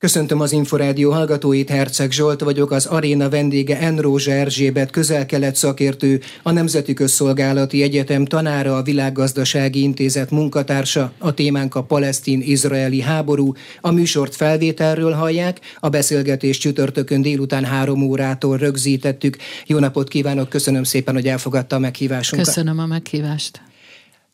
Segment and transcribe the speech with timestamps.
[0.00, 6.50] Köszöntöm az Inforádió hallgatóit, Herceg Zsolt vagyok, az aréna vendége Enrózsa Erzsébet, közel-kelet szakértő, a
[6.50, 14.36] Nemzeti Közszolgálati Egyetem tanára, a Világgazdasági Intézet munkatársa, a témánk a palesztin-izraeli háború, a műsort
[14.36, 19.36] felvételről hallják, a beszélgetés csütörtökön délután három órától rögzítettük.
[19.66, 22.46] Jó napot kívánok, köszönöm szépen, hogy elfogadta a meghívásunkat.
[22.46, 23.69] Köszönöm a meghívást.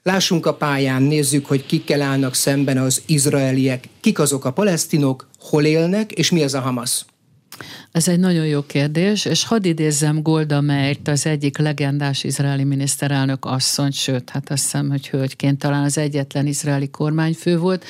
[0.07, 5.64] Lássunk a pályán, nézzük, hogy kikkel állnak szemben az izraeliek, kik azok a palesztinok, hol
[5.64, 7.05] élnek, és mi az a Hamas.
[7.92, 13.45] Ez egy nagyon jó kérdés, és hadd idézzem Golda Meirt, az egyik legendás izraeli miniszterelnök
[13.45, 17.84] asszony, sőt, hát azt hiszem, hogy hölgyként talán az egyetlen izraeli kormányfő volt,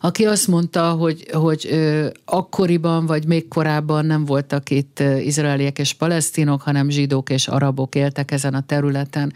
[0.00, 5.92] aki azt mondta, hogy, hogy ö, akkoriban, vagy még korábban nem voltak itt izraeliek és
[5.92, 9.32] palesztinok, hanem zsidók és arabok éltek ezen a területen.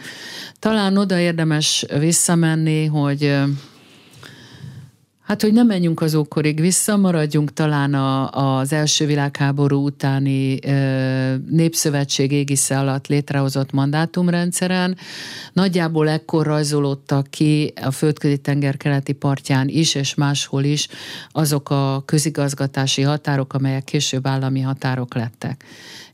[0.58, 3.34] Talán oda érdemes visszamenni, hogy
[5.26, 11.36] Hát, hogy nem menjünk az ókorig vissza, maradjunk talán a, az első világháború utáni e,
[11.50, 14.96] népszövetség égisze alatt létrehozott mandátumrendszeren.
[15.52, 20.88] Nagyjából ekkor rajzolódtak ki a földközi tenger keleti partján is, és máshol is
[21.32, 25.64] azok a közigazgatási határok, amelyek később állami határok lettek.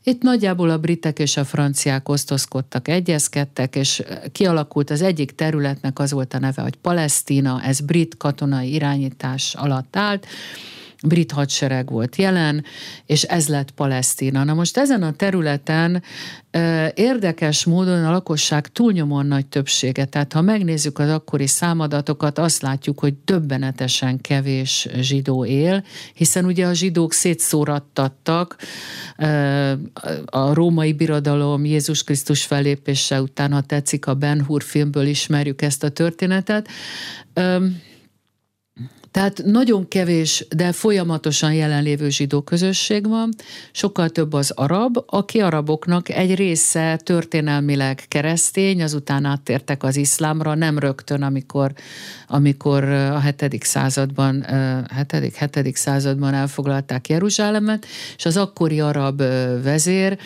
[0.03, 6.11] Itt nagyjából a britek és a franciák osztozkodtak, egyezkedtek, és kialakult az egyik területnek az
[6.11, 10.27] volt a neve, hogy Palesztina, ez brit katonai irányítás alatt állt,
[11.03, 12.63] brit hadsereg volt jelen,
[13.05, 14.43] és ez lett Palesztina.
[14.43, 16.03] Na most ezen a területen
[16.93, 22.99] érdekes módon a lakosság túlnyomóan nagy többsége, tehát ha megnézzük az akkori számadatokat, azt látjuk,
[22.99, 28.57] hogy döbbenetesen kevés zsidó él, hiszen ugye a zsidók szétszórattattak
[30.25, 35.83] a római birodalom Jézus Krisztus felépése után, ha tetszik, a Ben Hur filmből ismerjük ezt
[35.83, 36.67] a történetet,
[39.13, 43.29] tehát nagyon kevés, de folyamatosan jelenlévő zsidó közösség van,
[43.71, 50.79] sokkal több az arab, aki araboknak egy része történelmileg keresztény, azután áttértek az iszlámra, nem
[50.79, 51.73] rögtön, amikor,
[52.27, 54.45] amikor a hetedik században,
[54.89, 57.85] hetedik, hetedik században elfoglalták Jeruzsálemet,
[58.15, 59.17] és az akkori arab
[59.63, 60.17] vezér,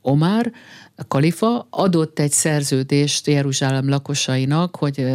[0.00, 0.52] Omar,
[0.98, 5.06] a kalifa adott egy szerződést Jeruzsálem lakosainak, hogy,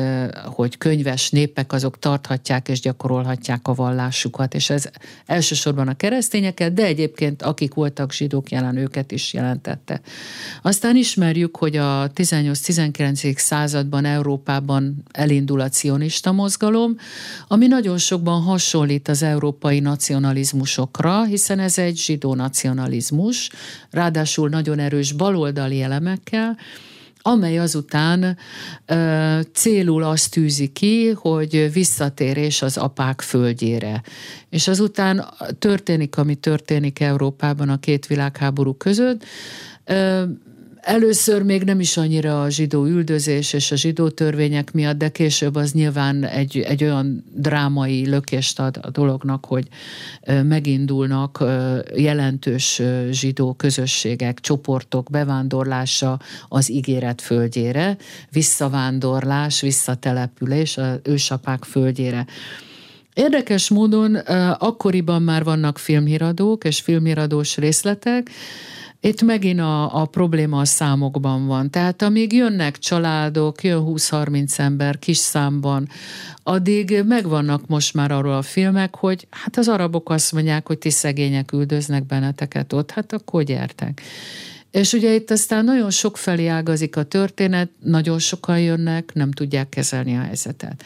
[0.45, 4.89] hogy könyves népek azok tarthatják és gyakorolhatják a vallásukat, és ez
[5.25, 10.01] elsősorban a keresztényeket, de egyébként akik voltak zsidók jelen, őket is jelentette.
[10.61, 13.37] Aztán ismerjük, hogy a 18-19.
[13.37, 16.95] században Európában elindul a cionista mozgalom,
[17.47, 23.49] ami nagyon sokban hasonlít az európai nacionalizmusokra, hiszen ez egy zsidó nacionalizmus,
[23.89, 26.57] ráadásul nagyon erős baloldali baloldali elemekkel,
[27.23, 28.37] amely azután
[28.85, 34.01] ö, célul azt tűzi ki, hogy visszatérés az apák földjére.
[34.49, 35.25] És azután
[35.59, 39.23] történik, ami történik Európában a két világháború között,
[39.85, 40.23] ö,
[40.81, 45.55] Először még nem is annyira a zsidó üldözés és a zsidó törvények miatt, de később
[45.55, 49.67] az nyilván egy, egy olyan drámai lökést ad a dolognak, hogy
[50.43, 51.43] megindulnak
[51.95, 52.81] jelentős
[53.11, 57.97] zsidó közösségek, csoportok bevándorlása az ígéret földjére,
[58.31, 62.25] visszavándorlás, visszatelepülés az ősapák földjére.
[63.13, 64.15] Érdekes módon
[64.57, 68.29] akkoriban már vannak filmhíradók és filmhíradós részletek,
[69.01, 71.69] itt megint a, a probléma a számokban van.
[71.69, 75.89] Tehát amíg jönnek családok, jön 20-30 ember kis számban,
[76.43, 80.89] addig megvannak most már arról a filmek, hogy hát az arabok azt mondják, hogy ti
[80.89, 84.01] szegények üldöznek benneteket ott, hát akkor gyertek.
[84.71, 89.69] És ugye itt aztán nagyon sok felé ágazik a történet, nagyon sokan jönnek, nem tudják
[89.69, 90.83] kezelni a helyzetet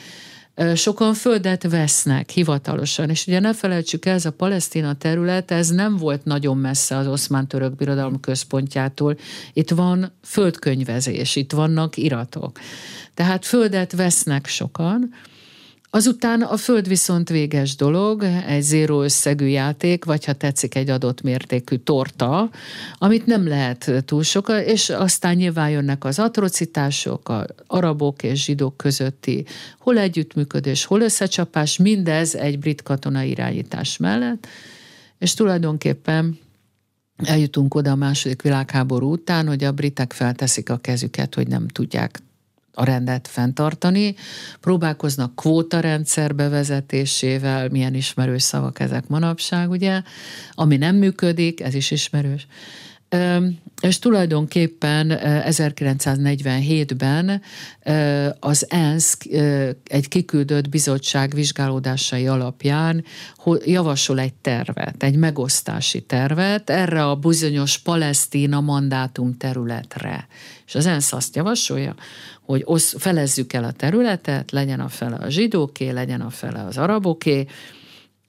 [0.75, 5.97] sokan földet vesznek hivatalosan, és ugye ne felejtsük el, ez a Palesztina terület, ez nem
[5.97, 9.17] volt nagyon messze az oszmán török birodalom központjától.
[9.53, 12.59] Itt van földkönyvezés, itt vannak iratok.
[13.13, 15.13] Tehát földet vesznek sokan,
[15.95, 21.21] Azután a föld viszont véges dolog, egy zéró összegű játék, vagy ha tetszik egy adott
[21.21, 22.49] mértékű torta,
[22.97, 28.77] amit nem lehet túl sok, és aztán nyilván jönnek az atrocitások, a arabok és zsidók
[28.77, 29.45] közötti
[29.79, 34.47] hol együttműködés, hol összecsapás, mindez egy brit katona irányítás mellett,
[35.17, 36.39] és tulajdonképpen
[37.23, 42.19] eljutunk oda a második világháború után, hogy a britek felteszik a kezüket, hogy nem tudják
[42.75, 44.15] a rendet fenntartani.
[44.59, 50.01] Próbálkoznak kvótarendszer bevezetésével, milyen ismerős szavak ezek manapság, ugye,
[50.51, 52.47] ami nem működik, ez is ismerős.
[53.81, 55.19] És tulajdonképpen
[55.49, 57.41] 1947-ben
[58.39, 59.17] az ENSZ
[59.83, 63.03] egy kiküldött bizottság vizsgálódásai alapján
[63.65, 70.27] javasol egy tervet, egy megosztási tervet erre a bizonyos palesztina mandátum területre.
[70.65, 71.95] És az ENSZ azt javasolja,
[72.41, 76.77] hogy osz, felezzük el a területet, legyen a fele a zsidóké, legyen a fele az
[76.77, 77.45] araboké,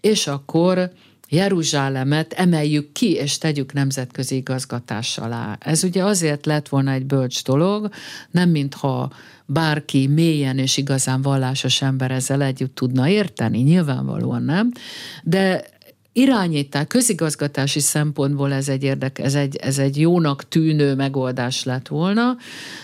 [0.00, 0.90] és akkor
[1.28, 5.56] Jeruzsálemet emeljük ki, és tegyük nemzetközi igazgatás alá.
[5.60, 7.88] Ez ugye azért lett volna egy bölcs dolog,
[8.30, 9.10] nem mintha
[9.46, 14.72] bárki mélyen és igazán vallásos ember ezzel együtt tudna érteni, nyilvánvalóan nem,
[15.22, 15.64] de
[16.16, 22.36] irányítás, közigazgatási szempontból ez egy, érdek, ez egy, ez egy jónak tűnő megoldás lett volna,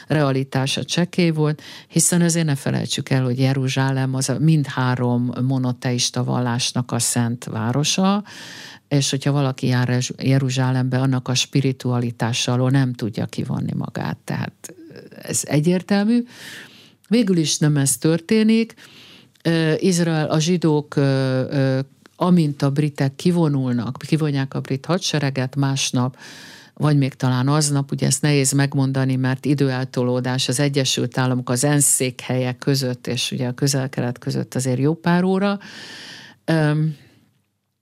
[0.07, 6.93] realitása csekély volt, hiszen azért ne felejtsük el, hogy Jeruzsálem az a mindhárom monoteista vallásnak
[6.93, 8.25] a szent városa,
[8.89, 14.17] és hogyha valaki jár Jeruzsálembe, annak a spiritualitása nem tudja kivonni magát.
[14.25, 14.75] Tehát
[15.23, 16.25] ez egyértelmű.
[17.09, 18.75] Végül is nem ez történik.
[19.79, 20.95] Izrael, a zsidók
[22.23, 26.17] amint a britek kivonulnak, kivonják a brit hadsereget, másnap
[26.75, 31.85] vagy még talán aznap, ugye ezt nehéz megmondani, mert időeltolódás az Egyesült Államok az ENSZ
[31.85, 35.59] székhelye között, és ugye a közel-kelet között azért jó pár óra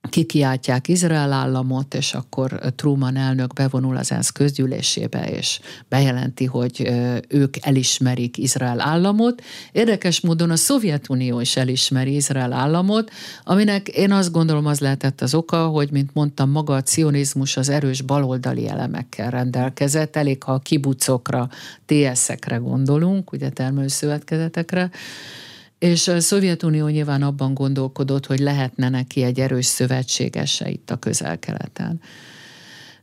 [0.08, 6.92] kikiáltják Izrael államot, és akkor Truman elnök bevonul az ENSZ közgyűlésébe, és bejelenti, hogy
[7.28, 9.42] ők elismerik Izrael államot.
[9.72, 13.10] Érdekes módon a Szovjetunió is elismeri Izrael államot,
[13.44, 17.68] aminek én azt gondolom az lehetett az oka, hogy, mint mondtam, maga a cionizmus az
[17.68, 21.48] erős baloldali elemekkel rendelkezett, elég ha a kibucokra,
[21.86, 24.90] TS-ekre gondolunk, ugye termelőszövetkezetekre,
[25.80, 32.00] és a Szovjetunió nyilván abban gondolkodott, hogy lehetne neki egy erős szövetségese itt a közel-keleten.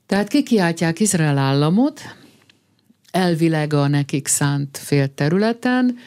[0.06, 2.02] Tehát kikiáltják Izrael államot,
[3.12, 5.98] elvileg a nekik szánt fél területen,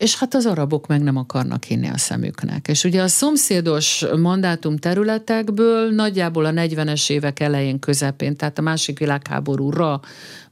[0.00, 2.68] és hát az arabok meg nem akarnak hinni a szemüknek.
[2.68, 8.98] És ugye a szomszédos mandátum területekből nagyjából a 40-es évek elején, közepén, tehát a másik
[8.98, 10.00] világháborúra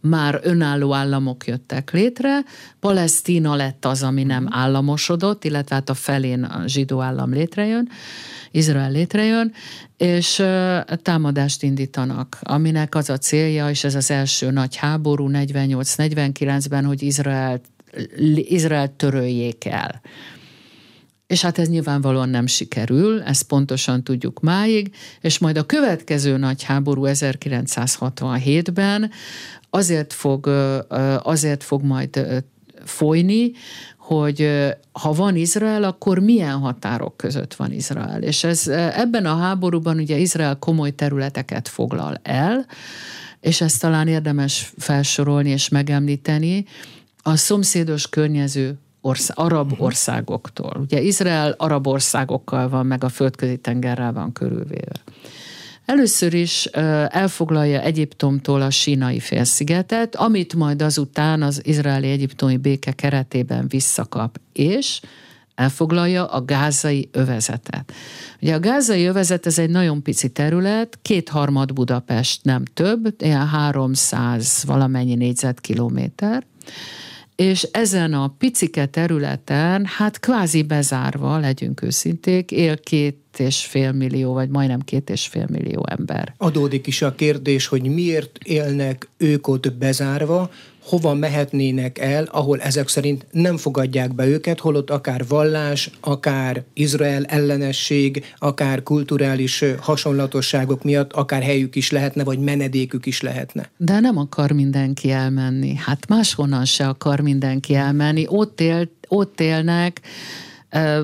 [0.00, 2.38] már önálló államok jöttek létre.
[2.80, 7.88] Palesztina lett az, ami nem államosodott, illetve hát a felén a zsidó állam létrejön,
[8.50, 9.52] Izrael létrejön,
[9.96, 10.42] és
[11.02, 17.60] támadást indítanak, aminek az a célja, és ez az első nagy háború 48-49-ben, hogy Izrael
[18.34, 20.00] Izrael töröljék el.
[21.26, 26.62] És hát ez nyilvánvalóan nem sikerül, ezt pontosan tudjuk máig, és majd a következő nagy
[26.62, 29.10] háború 1967-ben
[29.70, 30.46] azért fog,
[31.22, 32.42] azért fog majd
[32.84, 33.52] folyni,
[33.96, 34.50] hogy
[34.92, 38.22] ha van Izrael, akkor milyen határok között van Izrael.
[38.22, 42.66] És ez, ebben a háborúban ugye Izrael komoly területeket foglal el,
[43.40, 46.64] és ezt talán érdemes felsorolni és megemlíteni,
[47.28, 49.86] a szomszédos környező orsz- arab uh-huh.
[49.86, 50.76] országoktól.
[50.80, 54.92] Ugye Izrael arab országokkal van, meg a földközi tengerrel van körülvéve.
[55.84, 56.64] Először is
[57.08, 65.00] elfoglalja Egyiptomtól a sínai félszigetet, amit majd azután az izraeli-egyiptomi béke keretében visszakap, és
[65.54, 67.92] elfoglalja a gázai övezetet.
[68.40, 74.64] Ugye a gázai övezet ez egy nagyon pici terület, kétharmad Budapest, nem több, ilyen 300
[74.66, 76.44] valamennyi négyzetkilométer,
[77.40, 84.32] és ezen a picike területen, hát kvázi bezárva, legyünk őszinték, él két és fél millió,
[84.32, 86.34] vagy majdnem két és fél millió ember.
[86.36, 90.50] Adódik is a kérdés, hogy miért élnek ők ott bezárva,
[90.88, 97.24] hova mehetnének el, ahol ezek szerint nem fogadják be őket, holott akár vallás, akár Izrael
[97.24, 103.70] ellenesség, akár kulturális hasonlatosságok miatt akár helyük is lehetne, vagy menedékük is lehetne.
[103.76, 105.74] De nem akar mindenki elmenni.
[105.74, 108.24] Hát máshonnan se akar mindenki elmenni.
[108.28, 110.00] Ott, él, ott élnek,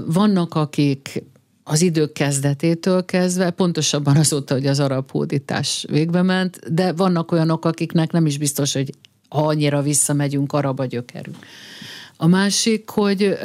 [0.07, 1.23] vannak, akik
[1.64, 7.64] az idők kezdetétől kezdve, pontosabban azóta, hogy az arab hódítás végbe ment, de vannak olyanok,
[7.64, 8.93] akiknek nem is biztos, hogy
[9.28, 11.37] ha annyira visszamegyünk, arab a gyökerünk.
[12.16, 13.38] A másik, hogy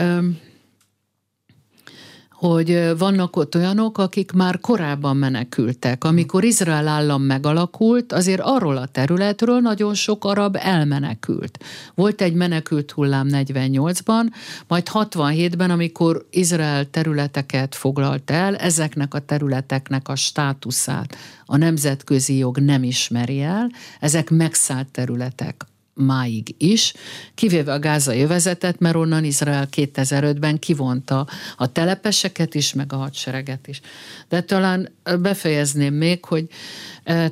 [2.39, 6.03] hogy vannak ott olyanok, akik már korábban menekültek.
[6.03, 11.59] Amikor Izrael állam megalakult, azért arról a területről nagyon sok arab elmenekült.
[11.95, 14.25] Volt egy menekült hullám 48-ban,
[14.67, 21.15] majd 67-ben, amikor Izrael területeket foglalt el, ezeknek a területeknek a státuszát
[21.45, 25.65] a nemzetközi jog nem ismeri el, ezek megszállt területek
[25.99, 26.93] máig is,
[27.35, 31.27] kivéve a gázai övezetet, mert onnan Izrael 2005-ben kivonta
[31.57, 33.81] a telepeseket is, meg a hadsereget is.
[34.29, 36.47] De talán befejezném még, hogy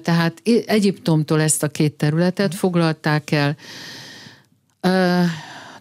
[0.02, 3.56] tehát Egyiptomtól ezt a két területet foglalták el,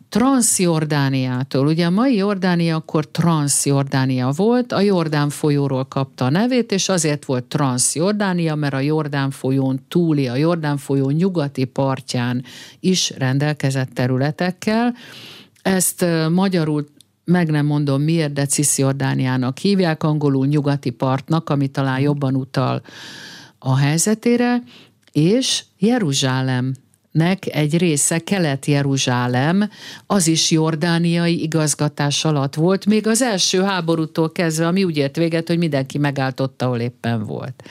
[0.08, 1.66] Transjordániától.
[1.66, 7.24] Ugye a mai Jordánia akkor Transjordánia volt, a Jordán folyóról kapta a nevét, és azért
[7.24, 12.44] volt Transjordánia, mert a Jordán folyón túli, a Jordán folyó nyugati partján
[12.80, 14.94] is rendelkezett területekkel.
[15.62, 16.86] Ezt magyarul
[17.24, 22.82] meg nem mondom miért, de Cisjordániának hívják, angolul nyugati partnak, ami talán jobban utal
[23.58, 24.62] a helyzetére,
[25.12, 26.74] és Jeruzsálem
[27.16, 29.70] nek egy része Kelet-Jeruzsálem,
[30.06, 35.48] az is jordániai igazgatás alatt volt, még az első háborútól kezdve, ami úgy ért véget,
[35.48, 37.62] hogy mindenki megállt ahol éppen volt.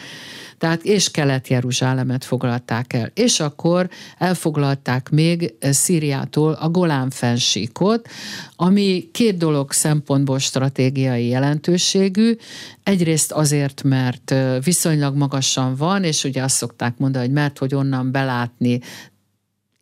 [0.57, 3.11] Tehát és Kelet-Jeruzsálemet foglalták el.
[3.13, 8.07] És akkor elfoglalták még Szíriától a Golán fensíkot,
[8.55, 12.35] ami két dolog szempontból stratégiai jelentőségű.
[12.83, 14.33] Egyrészt azért, mert
[14.63, 18.79] viszonylag magasan van, és ugye azt szokták mondani, hogy mert hogy onnan belátni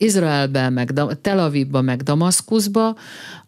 [0.04, 2.96] Izraelben, meg Tel Avivba, meg Damaszkuszba.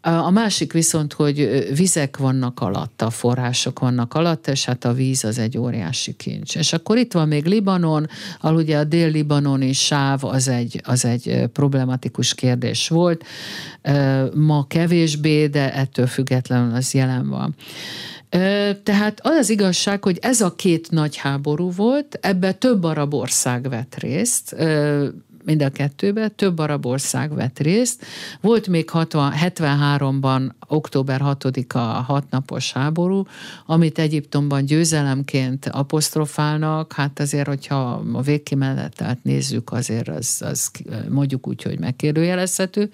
[0.01, 5.37] A másik viszont, hogy vizek vannak alatta, források vannak alatta, és hát a víz az
[5.37, 6.55] egy óriási kincs.
[6.55, 8.07] És akkor itt van még Libanon,
[8.41, 13.23] ahol ugye a dél-libanoni sáv az egy, az egy problematikus kérdés volt.
[14.33, 17.55] Ma kevésbé, de ettől függetlenül az jelen van.
[18.83, 23.69] Tehát az az igazság, hogy ez a két nagy háború volt, ebbe több arab ország
[23.69, 24.55] vett részt,
[25.45, 28.05] mind a kettőbe, több arab ország vett részt.
[28.41, 33.23] Volt még 60, 73-ban, október 6-a hatnapos háború,
[33.65, 40.71] amit Egyiptomban győzelemként apostrofálnak, hát azért, hogyha a végkimenetet nézzük, azért az, az
[41.09, 42.89] mondjuk úgy, hogy megkérdőjelezhető.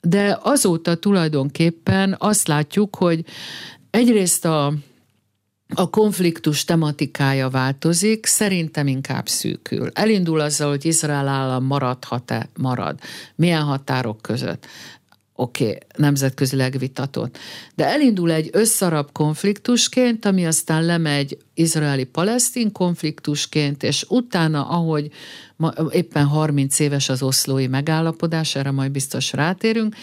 [0.00, 3.24] De azóta tulajdonképpen azt látjuk, hogy
[3.90, 4.72] egyrészt a
[5.74, 9.90] a konfliktus tematikája változik, szerintem inkább szűkül.
[9.92, 12.98] Elindul azzal, hogy Izrael állam maradhat-e, marad.
[13.34, 14.66] Milyen határok között?
[15.40, 17.38] oké, okay, nemzetközileg vitatott.
[17.74, 25.10] De elindul egy összarab konfliktusként, ami aztán lemegy izraeli-palesztin konfliktusként, és utána, ahogy
[25.56, 29.94] ma, éppen 30 éves az oszlói megállapodás, erre majd biztos rátérünk,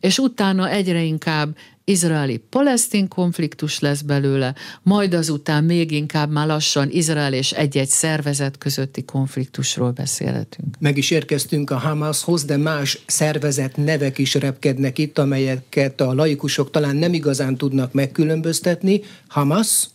[0.00, 7.32] és utána egyre inkább izraeli-palesztin konfliktus lesz belőle, majd azután még inkább már lassan Izrael
[7.32, 10.76] és egy-egy szervezet közötti konfliktusról beszélhetünk.
[10.78, 16.70] Meg is érkeztünk a Hamashoz, de más szervezet nevek is repkednek itt, amelyeket a laikusok
[16.70, 19.00] talán nem igazán tudnak megkülönböztetni.
[19.28, 19.88] Hamas,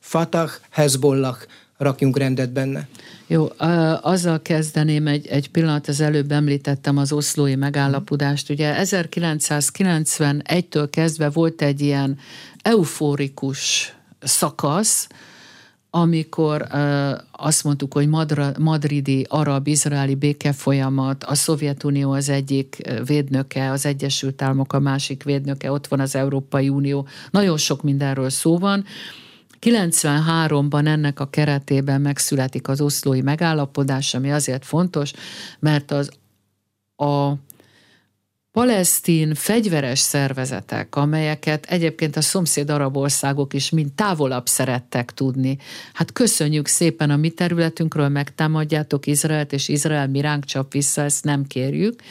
[0.00, 1.36] Fatah, Hezbollah,
[1.82, 2.88] rakjunk rendet benne.
[3.26, 3.48] Jó,
[4.00, 8.50] azzal kezdeném egy, egy pillanat, az előbb említettem az oszlói megállapodást.
[8.50, 12.18] Ugye 1991-től kezdve volt egy ilyen
[12.62, 15.08] eufórikus szakasz,
[15.90, 16.66] amikor
[17.32, 18.08] azt mondtuk, hogy
[18.58, 25.86] madridi arab-izraeli békefolyamat, a Szovjetunió az egyik védnöke, az Egyesült Államok a másik védnöke, ott
[25.86, 28.84] van az Európai Unió, nagyon sok mindenről szó van,
[29.66, 35.12] 93-ban ennek a keretében megszületik az oszlói megállapodás, ami azért fontos,
[35.58, 36.10] mert az
[36.96, 37.32] a
[38.52, 45.58] palesztin fegyveres szervezetek, amelyeket egyébként a szomszéd arab országok is mind távolabb szerettek tudni.
[45.92, 51.46] Hát köszönjük szépen a mi területünkről, megtámadjátok Izraelt, és Izrael mi csap vissza, ezt nem
[51.46, 52.02] kérjük.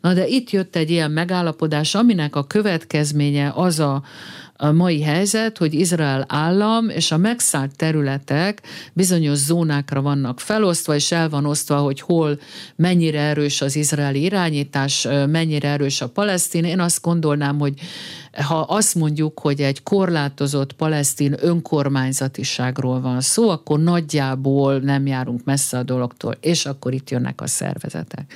[0.00, 4.02] Na de itt jött egy ilyen megállapodás, aminek a következménye az a,
[4.62, 8.62] a mai helyzet, hogy Izrael állam és a megszállt területek
[8.92, 12.38] bizonyos zónákra vannak felosztva, és el van osztva, hogy hol
[12.76, 16.64] mennyire erős az izraeli irányítás, mennyire erős a palesztin.
[16.64, 17.74] Én azt gondolnám, hogy
[18.46, 25.78] ha azt mondjuk, hogy egy korlátozott palesztin önkormányzatiságról van szó, akkor nagyjából nem járunk messze
[25.78, 28.34] a dologtól, és akkor itt jönnek a szervezetek.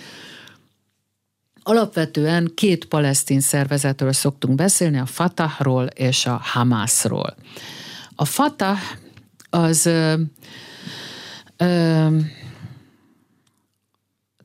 [1.66, 7.34] Alapvetően két palesztin szervezetről szoktunk beszélni, a Fatahról és a Hamasról.
[8.14, 8.78] A Fatah
[9.50, 10.14] az ö,
[11.56, 12.06] ö,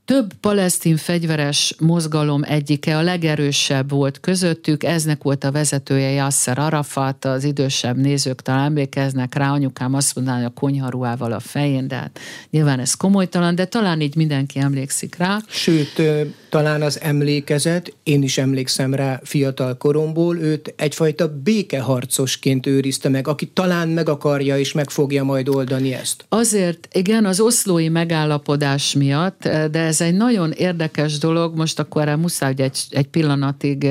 [0.10, 7.25] több palesztin fegyveres mozgalom egyike, a legerősebb volt közöttük, eznek volt a vezetője Yasser Arafat,
[7.25, 12.20] az idősebb nézők talán emlékeznek rá, anyukám azt mondaná, a konyharuával a fején, de hát
[12.50, 15.38] nyilván ez komolytalan, de talán így mindenki emlékszik rá.
[15.48, 16.01] Sőt,
[16.50, 23.46] talán az emlékezet, én is emlékszem rá fiatal koromból, őt egyfajta békeharcosként őrizte meg, aki
[23.48, 26.25] talán meg akarja és meg fogja majd oldani ezt.
[26.30, 32.01] Azért, igen, az oszlói megállapodás miatt, de ez ez egy nagyon érdekes dolog, most akkor
[32.01, 33.88] erre muszáj, hogy egy, egy pillanatig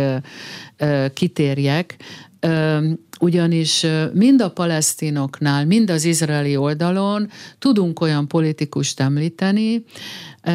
[1.15, 1.97] kitérjek,
[3.21, 9.85] ugyanis mind a palesztinoknál, mind az izraeli oldalon tudunk olyan politikust említeni,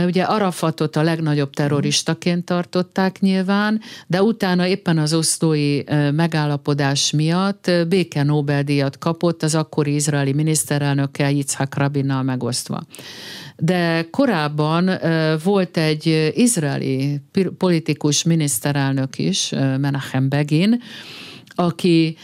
[0.06, 5.82] Ugye Arafatot a legnagyobb terroristaként tartották nyilván, de utána éppen az oszlói
[6.12, 12.84] megállapodás miatt béke Nobel-díjat kapott az akkori izraeli miniszterelnökkel Yitzhak Rabinnal megosztva.
[13.58, 14.90] De korábban
[15.44, 17.22] volt egy izraeli
[17.58, 20.82] politikus miniszterelnök is, Menachem Begin,
[21.56, 22.18] aki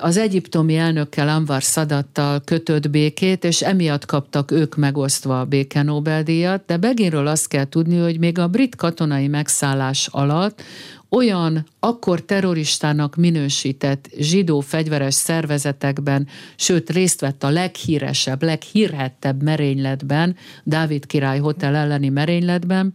[0.00, 6.62] az egyiptomi elnökkel Anwar Szadattal kötött békét, és emiatt kaptak ők megosztva a béke Nobel-díjat,
[6.66, 10.62] de Beginről azt kell tudni, hogy még a brit katonai megszállás alatt
[11.08, 21.06] olyan akkor terroristának minősített zsidó fegyveres szervezetekben, sőt részt vett a leghíresebb, leghírhettebb merényletben, Dávid
[21.06, 22.94] király hotel elleni merényletben,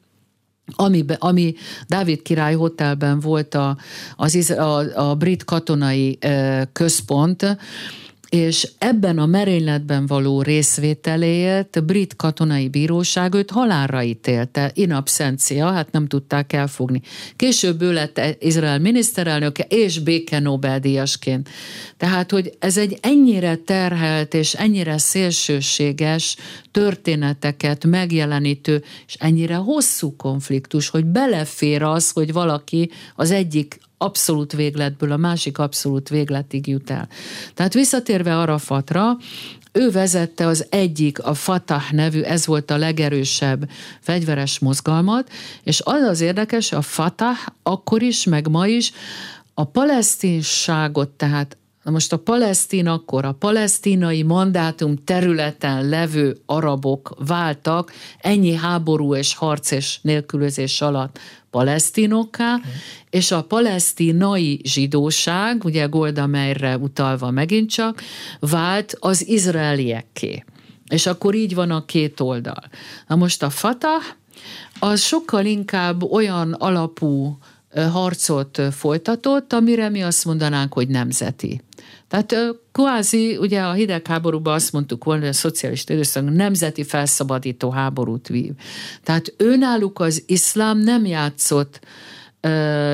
[0.75, 1.53] ami, ami
[1.87, 3.77] Dávid király hotelben volt a,
[4.15, 6.19] az, a, a brit katonai
[6.73, 7.57] központ,
[8.31, 15.91] és ebben a merényletben való részvételéért brit katonai bíróság őt halálra ítélte, in absentia, hát
[15.91, 17.01] nem tudták elfogni.
[17.35, 21.49] Később ő lett Izrael miniszterelnöke és béke Nobel-díjasként.
[21.97, 26.35] Tehát, hogy ez egy ennyire terhelt és ennyire szélsőséges
[26.71, 35.11] történeteket megjelenítő, és ennyire hosszú konfliktus, hogy belefér az, hogy valaki az egyik abszolút végletből
[35.11, 37.07] a másik abszolút végletig jut el.
[37.53, 39.17] Tehát visszatérve Arafatra,
[39.71, 45.29] ő vezette az egyik, a Fatah nevű, ez volt a legerősebb fegyveres mozgalmat,
[45.63, 48.91] és az az érdekes, a Fatah akkor is, meg ma is
[49.53, 57.91] a palesztinságot, tehát Na most a palesztin akkor, a palesztinai mandátum területen levő arabok váltak
[58.19, 61.19] ennyi háború és harc és nélkülözés alatt
[61.49, 62.61] palesztinokká, mm.
[63.09, 68.01] és a palesztinai zsidóság, ugye Golda Meirre utalva megint csak,
[68.39, 70.43] vált az izraeliekké.
[70.89, 72.63] És akkor így van a két oldal.
[73.07, 74.03] Na most a Fatah,
[74.79, 77.37] az sokkal inkább olyan alapú
[77.75, 81.61] harcot folytatott, amire mi azt mondanánk, hogy nemzeti.
[82.07, 82.35] Tehát
[82.71, 88.51] kvázi, ugye a hidegháborúban azt mondtuk volna, hogy a szocialista időszak nemzeti felszabadító háborút vív.
[89.03, 91.79] Tehát őnáluk az iszlám nem játszott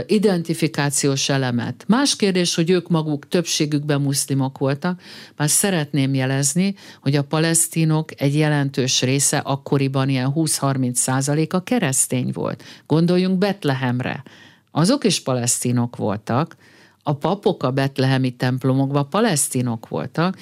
[0.05, 1.83] identifikációs elemet.
[1.87, 5.01] Más kérdés, hogy ők maguk többségükben muszlimok voltak,
[5.35, 12.63] már szeretném jelezni, hogy a palesztinok egy jelentős része akkoriban ilyen 20-30 százaléka keresztény volt.
[12.87, 14.23] Gondoljunk Betlehemre.
[14.71, 16.55] Azok is palesztinok voltak,
[17.07, 20.37] a papok a betlehemi templomokban palesztinok voltak,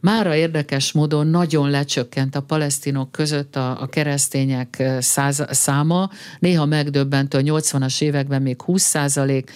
[0.00, 7.38] Mára érdekes módon nagyon lecsökkent a palesztinok között a, a keresztények száz, száma, néha megdöbbentő,
[7.38, 9.50] a 80-as években még 20 százalék,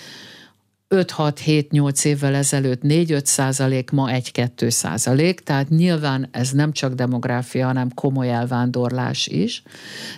[0.89, 7.95] 5-6-7-8 évvel ezelőtt 4-5 százalék, ma 1-2 százalék, tehát nyilván ez nem csak demográfia, hanem
[7.95, 9.63] komoly elvándorlás is.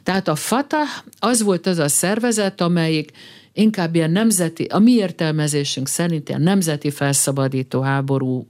[0.02, 3.12] Tehát a Fatah az volt az a szervezet, amelyik
[3.54, 8.48] inkább ilyen nemzeti, a mi értelmezésünk szerint ilyen nemzeti felszabadító háború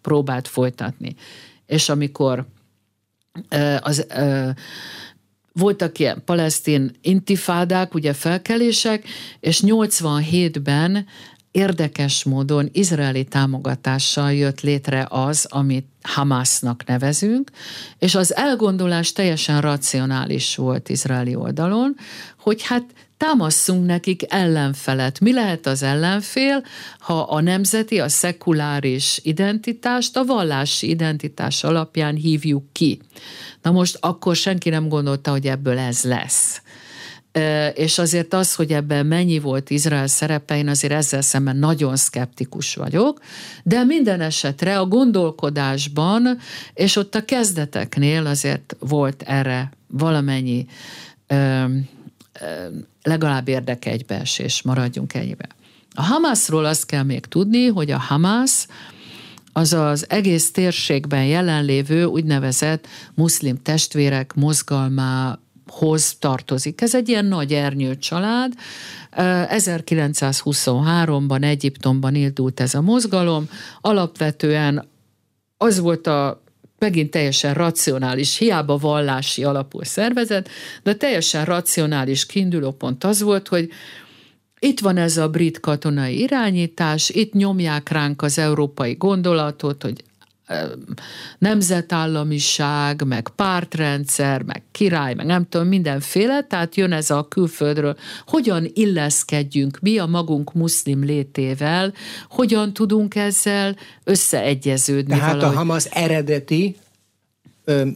[0.00, 1.14] próbált folytatni.
[1.66, 2.46] És amikor
[3.80, 4.06] az,
[5.52, 9.04] voltak ilyen palesztin intifádák, ugye felkelések,
[9.40, 11.06] és 87-ben
[11.50, 17.50] érdekes módon izraeli támogatással jött létre az, amit Hamasnak nevezünk,
[17.98, 21.96] és az elgondolás teljesen racionális volt izraeli oldalon,
[22.38, 22.84] hogy hát
[23.16, 25.20] támasszunk nekik ellenfelet.
[25.20, 26.64] Mi lehet az ellenfél,
[26.98, 33.00] ha a nemzeti, a szekuláris identitást a vallási identitás alapján hívjuk ki?
[33.62, 36.62] Na most akkor senki nem gondolta, hogy ebből ez lesz
[37.74, 42.74] és azért az, hogy ebben mennyi volt Izrael szerepe, én azért ezzel szemben nagyon szkeptikus
[42.74, 43.20] vagyok,
[43.62, 46.38] de minden esetre a gondolkodásban,
[46.74, 50.66] és ott a kezdeteknél azért volt erre valamennyi
[53.02, 55.48] legalább érdeke egybeesés, maradjunk ennyibe.
[55.94, 58.66] A Hamasról azt kell még tudni, hogy a Hamas
[59.52, 64.34] az az egész térségben jelenlévő úgynevezett muszlim testvérek
[65.70, 66.80] mozgalmához tartozik.
[66.80, 68.52] Ez egy ilyen nagy ernyő család.
[69.16, 73.48] 1923-ban Egyiptomban indult ez a mozgalom.
[73.80, 74.88] Alapvetően
[75.56, 76.42] az volt a
[76.78, 80.48] megint teljesen racionális, hiába vallási alapú szervezet,
[80.82, 83.68] de teljesen racionális kiindulópont az volt, hogy
[84.58, 90.04] itt van ez a brit katonai irányítás, itt nyomják ránk az európai gondolatot, hogy
[91.38, 98.70] nemzetállamiság, meg pártrendszer, meg király, meg nem tudom, mindenféle, tehát jön ez a külföldről, hogyan
[98.72, 101.92] illeszkedjünk mi a magunk muszlim létével,
[102.28, 105.54] hogyan tudunk ezzel összeegyeződni Tehát valahogy.
[105.54, 106.76] a Hamas eredeti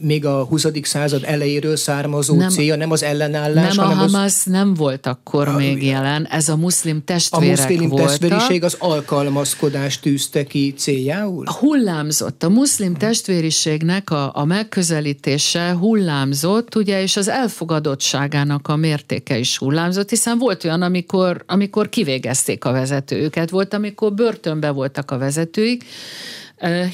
[0.01, 0.65] még a 20.
[0.81, 5.05] század elejéről származó nem, célja, nem az ellenállás, Nem, hanem a Hamas az, nem volt
[5.05, 8.07] akkor a, még jelen, ez a muszlim a testvérek muszlim voltak.
[8.07, 11.45] testvériség az alkalmazkodást tűzte ki céljául?
[11.59, 12.43] Hullámzott.
[12.43, 20.09] A muszlim testvériségnek a, a megközelítése hullámzott, ugye, és az elfogadottságának a mértéke is hullámzott,
[20.09, 25.83] hiszen volt olyan, amikor, amikor kivégezték a vezetőket, volt, amikor börtönbe voltak a vezetőik,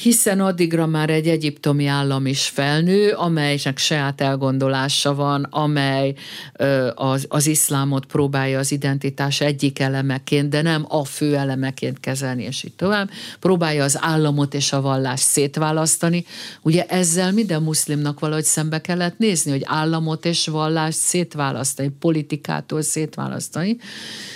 [0.01, 6.13] hiszen addigra már egy egyiptomi állam is felnő, amelynek saját elgondolása van, amely
[6.95, 12.63] az, az iszlámot próbálja az identitás egyik elemeként, de nem a fő elemeként kezelni, és
[12.63, 13.09] így tovább.
[13.39, 16.25] Próbálja az államot és a vallást szétválasztani.
[16.61, 23.77] Ugye ezzel minden muszlimnak valahogy szembe kellett nézni, hogy államot és vallást szétválasztani, politikától szétválasztani.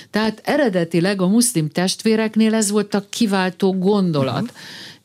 [0.10, 4.42] Tehát eredetileg a muszlim testvéreknél ez volt a kiváltó gondolat.
[4.42, 4.58] Uh-huh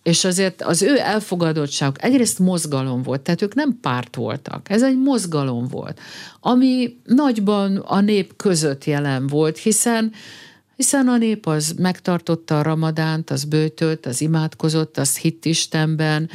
[0.03, 4.99] és azért az ő elfogadottságuk egyrészt mozgalom volt, tehát ők nem párt voltak, ez egy
[4.99, 6.01] mozgalom volt,
[6.41, 10.13] ami nagyban a nép között jelen volt, hiszen
[10.77, 16.31] hiszen a nép az megtartotta a ramadánt, az bőtölt, az imádkozott, az hitt Istenben,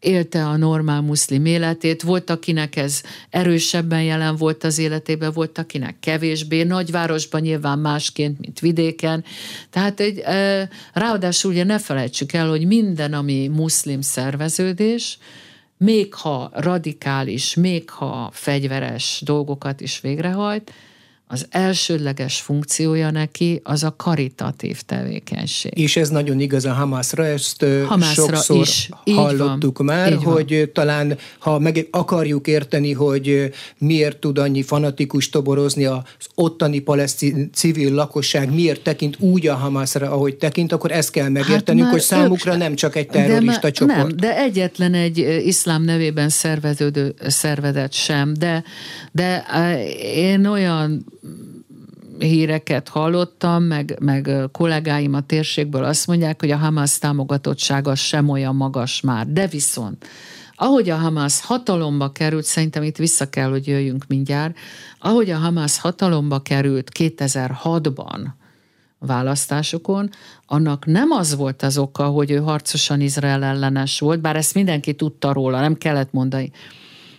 [0.00, 5.96] élte a normál muszlim életét, volt, akinek ez erősebben jelen volt az életében, volt, akinek
[6.00, 9.24] kevésbé, nagyvárosban nyilván másként, mint vidéken.
[9.70, 10.22] Tehát egy,
[10.92, 15.18] ráadásul ugye ne felejtsük el, hogy minden, ami muszlim szerveződés,
[15.76, 20.72] még ha radikális, még ha fegyveres dolgokat is végrehajt,
[21.30, 25.78] az elsődleges funkciója neki az a karitatív tevékenység.
[25.78, 28.88] És ez nagyon igaz a Hamasra, ezt Hamasra sokszor is.
[29.04, 29.86] hallottuk van.
[29.86, 30.72] már, Így hogy van.
[30.72, 36.02] talán ha meg akarjuk érteni, hogy miért tud annyi fanatikus toborozni az
[36.34, 41.84] ottani palesztin civil lakosság, miért tekint úgy a Hamasra, ahogy tekint, akkor ezt kell megértenünk,
[41.84, 43.98] hát hogy számukra nem csak egy terrorista de csoport.
[43.98, 48.64] Nem, de egyetlen egy iszlám nevében szerveződő szervezet sem, de,
[49.12, 49.44] de
[50.14, 51.16] én olyan
[52.18, 58.56] híreket hallottam, meg, meg kollégáim a térségből azt mondják, hogy a Hamas támogatottsága sem olyan
[58.56, 59.26] magas már.
[59.26, 60.06] De viszont,
[60.54, 64.56] ahogy a Hamas hatalomba került, szerintem itt vissza kell, hogy jöjjünk mindjárt,
[64.98, 68.26] ahogy a Hamas hatalomba került 2006-ban,
[68.98, 70.10] választásokon,
[70.46, 74.94] annak nem az volt az oka, hogy ő harcosan Izrael ellenes volt, bár ezt mindenki
[74.94, 76.50] tudta róla, nem kellett mondani,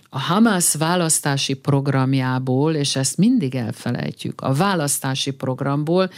[0.09, 6.09] a Hamas választási programjából, és ezt mindig elfelejtjük, a választási programból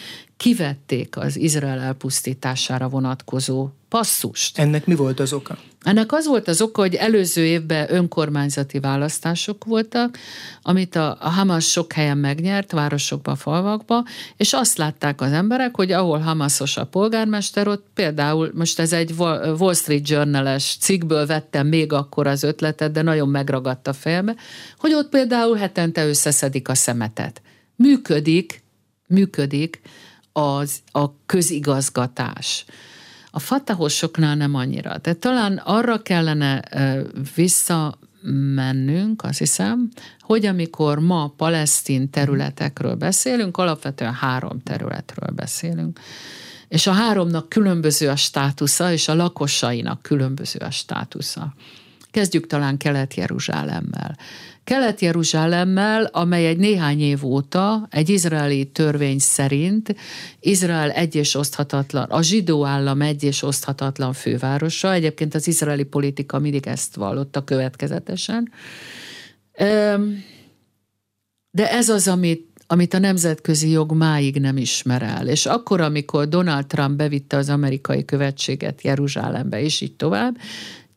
[0.42, 4.60] kivették az Izrael elpusztítására vonatkozó passzust.
[4.60, 5.58] Ennek mi volt az oka?
[5.84, 10.18] Ennek az volt az oka, hogy előző évben önkormányzati választások voltak,
[10.62, 14.04] amit a, Hamas sok helyen megnyert, városokba, falvakba,
[14.38, 19.12] és azt látták az emberek, hogy ahol Hamasos a polgármester, ott például, most ez egy
[19.58, 24.36] Wall Street Journal-es cikkből vettem még akkor az ötletet, de nagyon megragadt a fejembe,
[24.78, 27.42] hogy ott például hetente összeszedik a szemetet.
[27.76, 28.64] Működik,
[29.08, 29.82] működik
[30.34, 32.66] az, a közigazgatás.
[33.32, 34.98] A fatahosoknál nem annyira.
[34.98, 36.64] Tehát talán arra kellene
[37.36, 39.90] visszamennünk, azt hiszem,
[40.20, 46.00] hogy amikor ma palesztin területekről beszélünk, alapvetően három területről beszélünk.
[46.68, 51.54] És a háromnak különböző a státusza, és a lakosainak különböző a státusza.
[52.12, 54.18] Kezdjük talán Kelet-Jeruzsálemmel.
[54.64, 59.96] Kelet-Jeruzsálemmel, amely egy néhány év óta egy izraeli törvény szerint
[60.40, 66.40] Izrael egy és oszthatatlan, a zsidó állam egy és oszthatatlan fővárosa, egyébként az izraeli politika
[66.40, 68.52] mindig ezt vallotta következetesen.
[71.52, 75.28] De ez az, amit amit a nemzetközi jog máig nem ismer el.
[75.28, 80.38] És akkor, amikor Donald Trump bevitte az amerikai követséget Jeruzsálembe, és így tovább,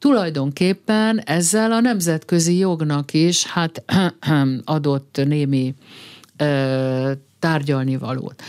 [0.04, 3.84] tulajdonképpen ezzel a nemzetközi jognak is hát
[4.64, 5.74] adott némi
[6.36, 8.42] ö, tárgyalni valót.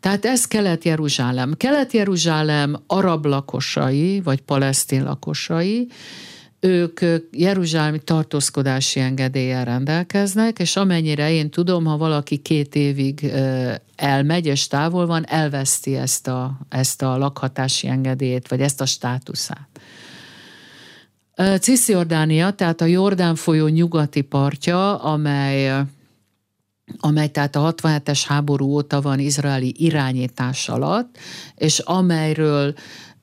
[0.00, 1.54] Tehát ez Kelet-Jeruzsálem.
[1.56, 5.88] Kelet-Jeruzsálem arab lakosai, vagy palesztin lakosai,
[6.60, 7.00] ők
[7.30, 13.32] jeruzsálemi tartózkodási engedéllyel rendelkeznek, és amennyire én tudom, ha valaki két évig
[13.96, 19.68] elmegy és távol van, elveszti ezt a, ezt a lakhatási engedélyt, vagy ezt a státuszát.
[21.60, 25.84] Cisziordánia, tehát a Jordán folyó nyugati partja, amely
[27.00, 31.18] amely tehát a 67-es háború óta van izraeli irányítás alatt,
[31.54, 32.74] és amelyről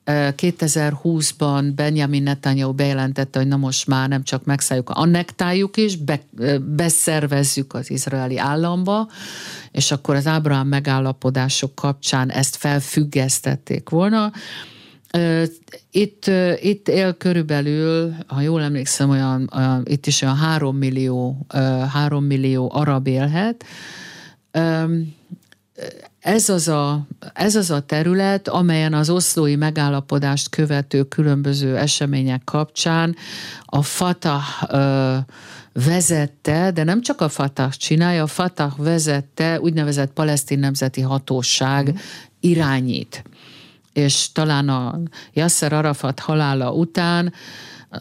[0.06, 6.20] 2020-ban Benjamin Netanyahu bejelentette, hogy na most már nem csak megszálljuk, annektáljuk is, be,
[6.76, 9.08] beszervezzük az izraeli államba,
[9.70, 14.32] és akkor az Ábrahám megállapodások kapcsán ezt felfüggesztették volna.
[15.90, 21.46] Itt, itt él körülbelül, ha jól emlékszem, olyan, olyan itt is olyan három millió,
[21.92, 23.64] három millió arab élhet.
[26.20, 33.16] Ez az, a, ez az a terület, amelyen az oszlói megállapodást követő különböző események kapcsán
[33.64, 34.42] a Fatah
[35.72, 41.96] vezette, de nem csak a Fatah csinálja, a Fatah vezette úgynevezett palesztin nemzeti hatóság mm.
[42.40, 43.22] irányít.
[43.92, 45.00] És talán a
[45.32, 47.32] Yasser Arafat halála után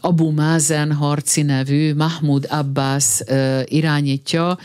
[0.01, 3.21] Abu Mazen harci nevű Mahmoud Abbas
[3.65, 4.57] irányítja,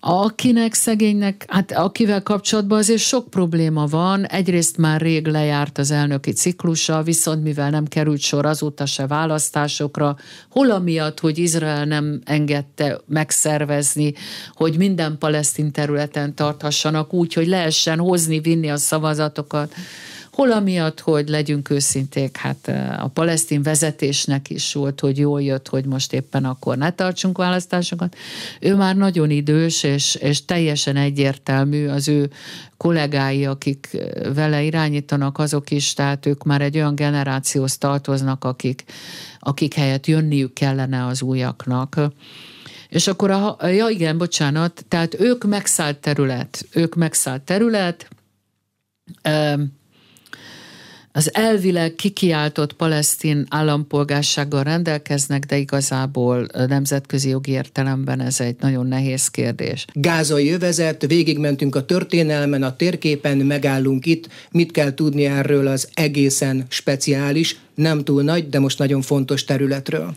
[0.00, 4.26] akinek szegénynek, hát akivel kapcsolatban azért sok probléma van.
[4.26, 10.16] Egyrészt már rég lejárt az elnöki ciklusa, viszont mivel nem került sor azóta se választásokra,
[10.50, 14.14] hol amiatt, hogy Izrael nem engedte megszervezni,
[14.54, 19.74] hogy minden palesztin területen tarthassanak úgy, hogy lehessen hozni, vinni a szavazatokat,
[20.34, 22.68] hol amiatt, hogy legyünk őszinték, hát
[22.98, 28.16] a palesztin vezetésnek is volt, hogy jól jött, hogy most éppen akkor ne tartsunk választásokat.
[28.60, 32.30] Ő már nagyon idős, és, és teljesen egyértelmű az ő
[32.76, 33.96] kollégái, akik
[34.34, 38.84] vele irányítanak, azok is, tehát ők már egy olyan generációhoz tartoznak, akik,
[39.38, 42.00] akik helyett jönniük kellene az újaknak.
[42.88, 48.08] És akkor, a, ja igen, bocsánat, tehát ők megszállt terület, ők megszállt terület,
[51.16, 59.28] az elvileg kikiáltott palesztin állampolgársággal rendelkeznek, de igazából nemzetközi jogi értelemben ez egy nagyon nehéz
[59.28, 59.84] kérdés.
[59.92, 64.28] Gázai övezet, végigmentünk a történelmen, a térképen, megállunk itt.
[64.50, 70.16] Mit kell tudni erről az egészen speciális, nem túl nagy, de most nagyon fontos területről?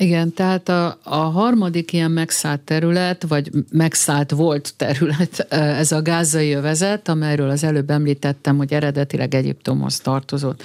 [0.00, 5.46] Igen, tehát a, a harmadik ilyen megszállt terület, vagy megszállt volt terület,
[5.82, 10.62] ez a gázai övezet, amelyről az előbb említettem, hogy eredetileg Egyiptomhoz tartozott.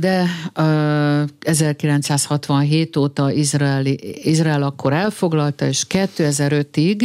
[0.00, 0.26] De
[1.40, 7.04] 1967 óta Izraeli, Izrael akkor elfoglalta, és 2005-ig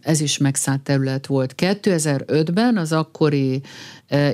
[0.00, 1.54] ez is megszállt terület volt.
[1.56, 3.60] 2005-ben az akkori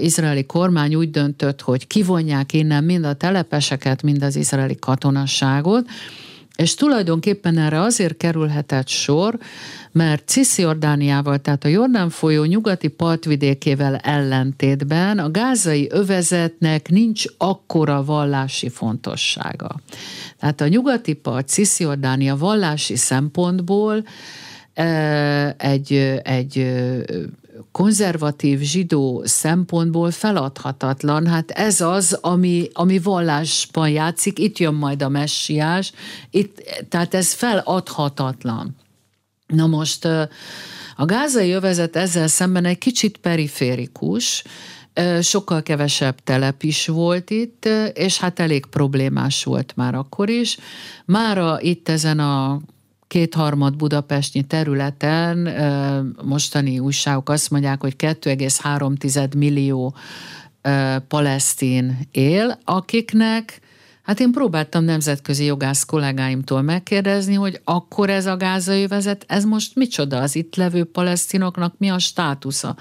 [0.00, 5.88] izraeli kormány úgy döntött, hogy kivonják innen mind a telepeseket, mind az izraeli katonasságot,
[6.56, 9.38] és tulajdonképpen erre azért kerülhetett sor,
[9.92, 18.68] mert Cisziordániával, tehát a Jordán folyó nyugati partvidékével ellentétben a gázai övezetnek nincs akkora vallási
[18.68, 19.80] fontossága.
[20.38, 24.04] Tehát a nyugati part Cisziordánia vallási szempontból
[25.56, 26.72] egy, egy
[27.72, 31.26] konzervatív zsidó szempontból feladhatatlan.
[31.26, 35.92] Hát ez az, ami, ami vallásban játszik, itt jön majd a messiás,
[36.30, 38.76] itt, tehát ez feladhatatlan.
[39.46, 40.04] Na most
[40.96, 44.44] a gázai övezet ezzel szemben egy kicsit periférikus,
[45.20, 50.58] sokkal kevesebb telep is volt itt, és hát elég problémás volt már akkor is.
[51.04, 52.60] Mára itt ezen a
[53.10, 55.48] kétharmad budapestnyi területen
[56.24, 59.94] mostani újságok azt mondják, hogy 2,3 millió
[61.08, 63.60] palesztin él, akiknek
[64.02, 69.74] Hát én próbáltam nemzetközi jogász kollégáimtól megkérdezni, hogy akkor ez a gázai vezet, ez most
[69.74, 72.76] micsoda az itt levő palesztinoknak, mi a státusza?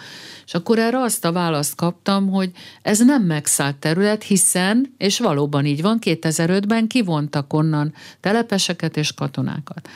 [0.45, 5.65] És akkor erre azt a választ kaptam, hogy ez nem megszállt terület, hiszen, és valóban
[5.65, 9.89] így van, 2005-ben kivontak onnan telepeseket és katonákat.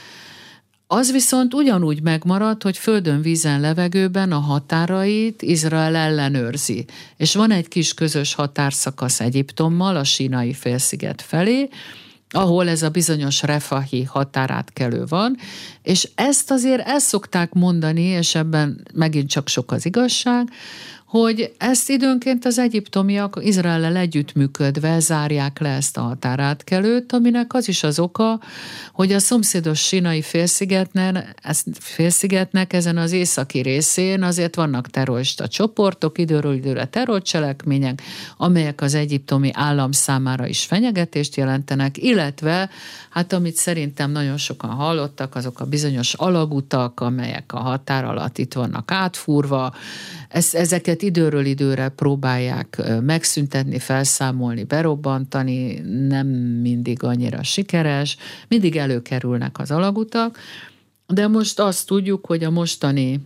[0.87, 6.85] Az viszont ugyanúgy megmaradt, hogy földön, vízen, levegőben a határait Izrael ellenőrzi.
[7.17, 11.69] És van egy kis közös határszakasz Egyiptommal, a sínai félsziget felé,
[12.29, 15.37] ahol ez a bizonyos refahi határátkelő van,
[15.83, 20.49] és ezt azért el szokták mondani, és ebben megint csak sok az igazság,
[21.13, 27.83] hogy ezt időnként az egyiptomiak Izraellel együttműködve zárják le ezt a határátkelőt, aminek az is
[27.83, 28.39] az oka,
[28.93, 31.35] hogy a szomszédos sinai félszigetnek,
[31.79, 38.01] félszigetnek ezen az északi részén azért vannak terrorista csoportok, időről időre terrorcselekmények,
[38.37, 42.69] amelyek az egyiptomi állam számára is fenyegetést jelentenek, illetve,
[43.09, 48.53] hát amit szerintem nagyon sokan hallottak, azok a bizonyos alagutak, amelyek a határ alatt itt
[48.53, 49.73] vannak átfúrva,
[50.29, 56.27] ez, ezeket időről időre próbálják megszüntetni, felszámolni, berobbantani, nem
[56.61, 60.37] mindig annyira sikeres, mindig előkerülnek az alagutak,
[61.07, 63.23] de most azt tudjuk, hogy a mostani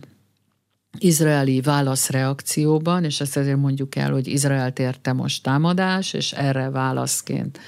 [0.98, 7.58] izraeli válaszreakcióban, és ezt azért mondjuk el, hogy Izraelt érte most támadás, és erre válaszként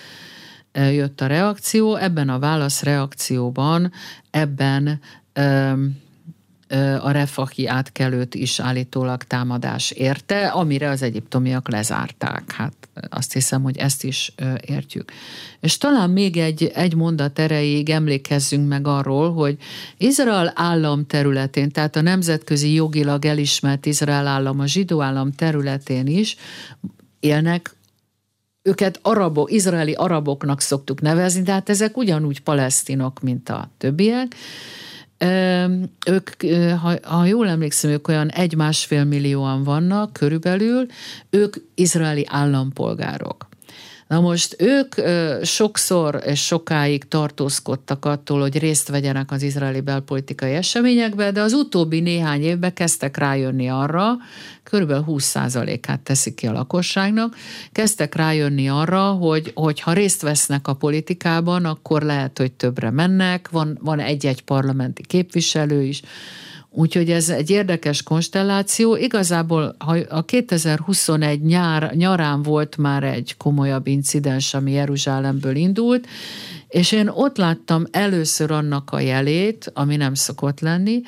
[0.73, 1.96] jött a reakció.
[1.96, 3.92] Ebben a válaszreakcióban,
[4.31, 5.01] ebben
[7.00, 12.52] a refahi átkelőt is állítólag támadás érte, amire az egyiptomiak lezárták.
[12.52, 14.33] Hát azt hiszem, hogy ezt is
[14.66, 15.12] értjük.
[15.61, 19.56] És talán még egy, egy mondat erejéig emlékezzünk meg arról, hogy
[19.96, 26.37] Izrael állam területén, tehát a nemzetközi jogilag elismert Izrael állam, a zsidó állam területén is
[27.20, 27.74] élnek
[28.62, 34.37] őket arabok, izraeli araboknak szoktuk nevezni, de hát ezek ugyanúgy palesztinok, mint a többiek,
[36.06, 36.30] ők,
[36.80, 40.87] ha, ha jól emlékszem, ők olyan egy-másfél millióan vannak körülbelül,
[41.30, 43.50] ők izraeli állampolgárok.
[44.11, 44.94] Na most ők
[45.42, 52.01] sokszor és sokáig tartózkodtak attól, hogy részt vegyenek az izraeli belpolitikai eseményekbe, de az utóbbi
[52.01, 54.16] néhány évben kezdtek rájönni arra,
[54.62, 54.92] kb.
[55.07, 57.37] 20%-át teszik ki a lakosságnak,
[57.73, 59.11] kezdtek rájönni arra,
[59.55, 65.03] hogy ha részt vesznek a politikában, akkor lehet, hogy többre mennek, van, van egy-egy parlamenti
[65.07, 66.03] képviselő is,
[66.72, 68.96] Úgyhogy ez egy érdekes konstelláció.
[68.96, 76.06] Igazából ha a 2021 nyár, nyarán volt már egy komolyabb incidens, ami Jeruzsálemből indult,
[76.68, 81.00] és én ott láttam először annak a jelét, ami nem szokott lenni,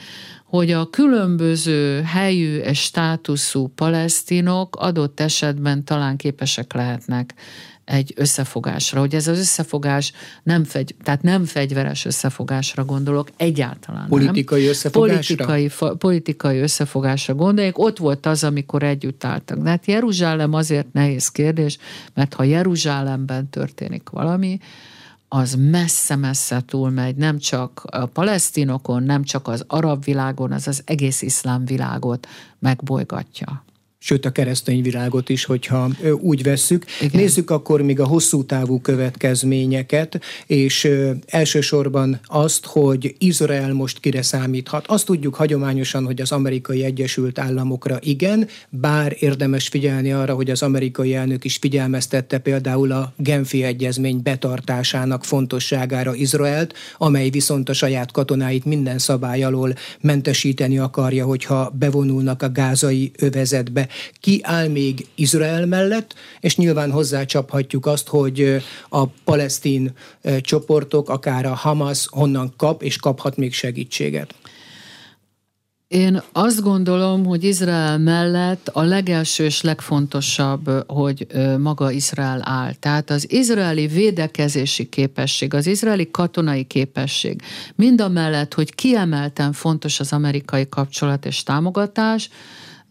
[0.44, 7.34] hogy a különböző helyű és státuszú palesztinok adott esetben talán képesek lehetnek
[7.92, 14.60] egy összefogásra, hogy ez az összefogás nem, fegy, tehát nem fegyveres összefogásra gondolok, egyáltalán politikai
[14.60, 14.70] nem.
[14.70, 15.14] Összefogásra?
[15.14, 17.78] Politikai, fa, politikai összefogásra gondoljuk.
[17.78, 19.58] Ott volt az, amikor együtt álltak.
[19.58, 21.78] De hát Jeruzsálem azért nehéz kérdés,
[22.14, 24.58] mert ha Jeruzsálemben történik valami,
[25.28, 31.22] az messze-messze túlmegy, nem csak a palesztinokon, nem csak az arab világon, az az egész
[31.22, 32.28] iszlám világot
[32.58, 33.64] megbolygatja
[34.04, 36.84] sőt a keresztény világot is, hogyha úgy vesszük.
[37.00, 37.20] Igen.
[37.20, 40.88] Nézzük akkor még a hosszú távú következményeket, és
[41.26, 44.86] elsősorban azt, hogy Izrael most kire számíthat.
[44.86, 50.62] Azt tudjuk hagyományosan, hogy az amerikai Egyesült Államokra igen, bár érdemes figyelni arra, hogy az
[50.62, 58.12] amerikai elnök is figyelmeztette például a Genfi Egyezmény betartásának fontosságára Izraelt, amely viszont a saját
[58.12, 65.66] katonáit minden szabály alól mentesíteni akarja, hogyha bevonulnak a gázai övezetbe ki áll még Izrael
[65.66, 69.92] mellett, és nyilván hozzácsaphatjuk azt, hogy a palesztin
[70.40, 74.34] csoportok, akár a Hamas honnan kap, és kaphat még segítséget.
[75.88, 81.26] Én azt gondolom, hogy Izrael mellett a legelső és legfontosabb, hogy
[81.58, 82.72] maga Izrael áll.
[82.74, 87.42] Tehát az izraeli védekezési képesség, az izraeli katonai képesség,
[87.74, 92.28] mind a mellett, hogy kiemelten fontos az amerikai kapcsolat és támogatás,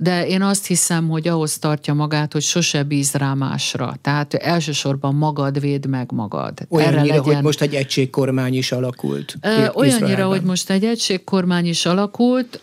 [0.01, 3.95] de én azt hiszem, hogy ahhoz tartja magát, hogy sose bíz rá másra.
[4.01, 6.53] Tehát elsősorban magad véd meg magad.
[6.69, 7.23] Olyannyira, legyen...
[7.23, 9.37] hogy most egy egységkormány is alakult.
[9.73, 12.61] Olyannyira, hogy most egy egységkormány is alakult.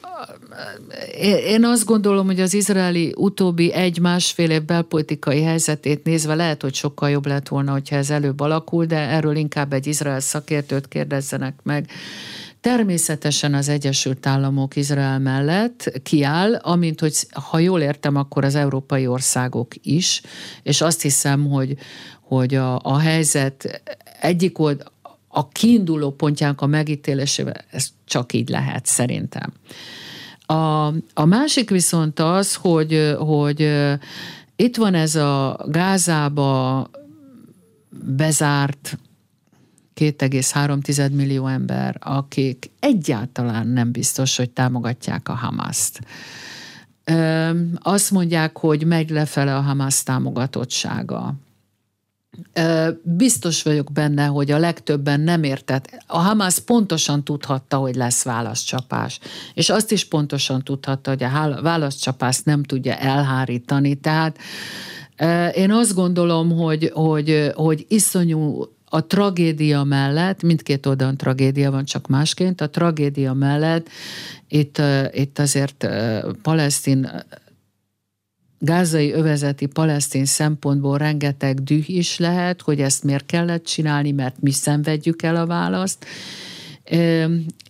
[1.47, 7.11] Én azt gondolom, hogy az izraeli utóbbi egy-másfél év belpolitikai helyzetét nézve lehet, hogy sokkal
[7.11, 11.91] jobb lett volna, hogyha ez előbb alakul, de erről inkább egy izrael szakértőt kérdezzenek meg.
[12.61, 19.07] Természetesen az Egyesült Államok Izrael mellett kiáll, amint hogy ha jól értem, akkor az európai
[19.07, 20.23] országok is,
[20.63, 21.77] és azt hiszem, hogy,
[22.21, 23.83] hogy a, a helyzet
[24.21, 24.83] egyik old,
[25.29, 29.53] a kiinduló pontjánk a megítélésével, ez csak így lehet szerintem.
[30.47, 33.73] A, a másik viszont az, hogy, hogy
[34.57, 36.91] itt van ez a Gázába
[38.17, 38.99] bezárt
[39.99, 46.01] 2,3 millió ember, akik egyáltalán nem biztos, hogy támogatják a Hamaszt.
[47.75, 51.35] Azt mondják, hogy megy lefele a Hamas támogatottsága.
[53.03, 56.05] Biztos vagyok benne, hogy a legtöbben nem értett.
[56.07, 59.19] A Hamas pontosan tudhatta, hogy lesz válaszcsapás,
[59.55, 63.95] és azt is pontosan tudhatta, hogy a válaszcsapást nem tudja elhárítani.
[63.95, 64.39] Tehát
[65.55, 72.07] én azt gondolom, hogy, hogy, hogy iszonyú a tragédia mellett, mindkét oldalon tragédia van, csak
[72.07, 73.89] másként, a tragédia mellett
[74.49, 75.89] itt, itt azért
[76.43, 77.11] palesztin
[78.59, 84.51] gázai övezeti palesztin szempontból rengeteg düh is lehet, hogy ezt miért kellett csinálni, mert mi
[84.51, 86.07] szenvedjük el a választ.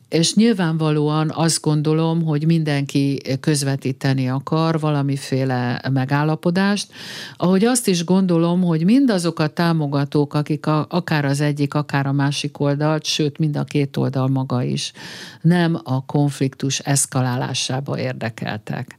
[0.09, 6.93] És nyilvánvalóan azt gondolom, hogy mindenki közvetíteni akar valamiféle megállapodást,
[7.37, 12.13] ahogy azt is gondolom, hogy mindazok a támogatók, akik a, akár az egyik, akár a
[12.13, 14.93] másik oldalt, sőt mind a két oldal maga is,
[15.41, 18.98] nem a konfliktus eszkalálásába érdekeltek.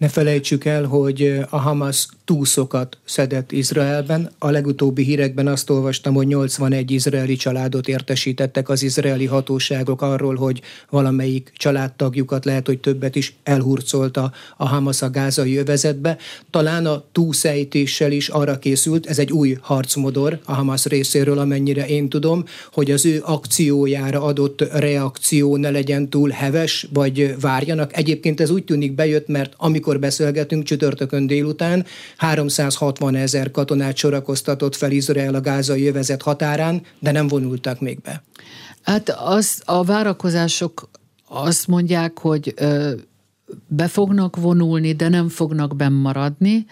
[0.00, 4.30] Ne felejtsük el, hogy a Hamas túszokat szedett Izraelben.
[4.38, 10.60] A legutóbbi hírekben azt olvastam, hogy 81 izraeli családot értesítettek az izraeli hatóságok arról, hogy
[10.90, 16.16] valamelyik családtagjukat lehet, hogy többet is elhurcolta a Hamas a gázai övezetbe.
[16.50, 22.08] Talán a túszejtéssel is arra készült, ez egy új harcmodor a Hamas részéről, amennyire én
[22.08, 27.96] tudom, hogy az ő akciójára adott reakció ne legyen túl heves, vagy várjanak.
[27.96, 31.86] Egyébként ez úgy tűnik bejött, mert amikor beszélgetünk csütörtökön délután,
[32.16, 38.22] 360 ezer katonát sorakoztatott fel Izrael a gázai jövezet határán, de nem vonultak még be.
[38.82, 40.88] Hát az, a várakozások
[41.28, 42.92] azt mondják, hogy ö,
[43.66, 46.66] be fognak vonulni, de nem fognak bennmaradni.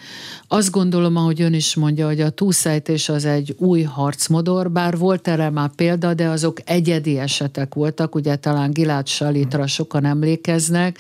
[0.49, 5.29] Azt gondolom, ahogy ön is mondja, hogy a túlszejtés az egy új harcmodor, bár volt
[5.29, 10.99] erre már példa, de azok egyedi esetek voltak, ugye talán Gilad Salitra sokan emlékeznek,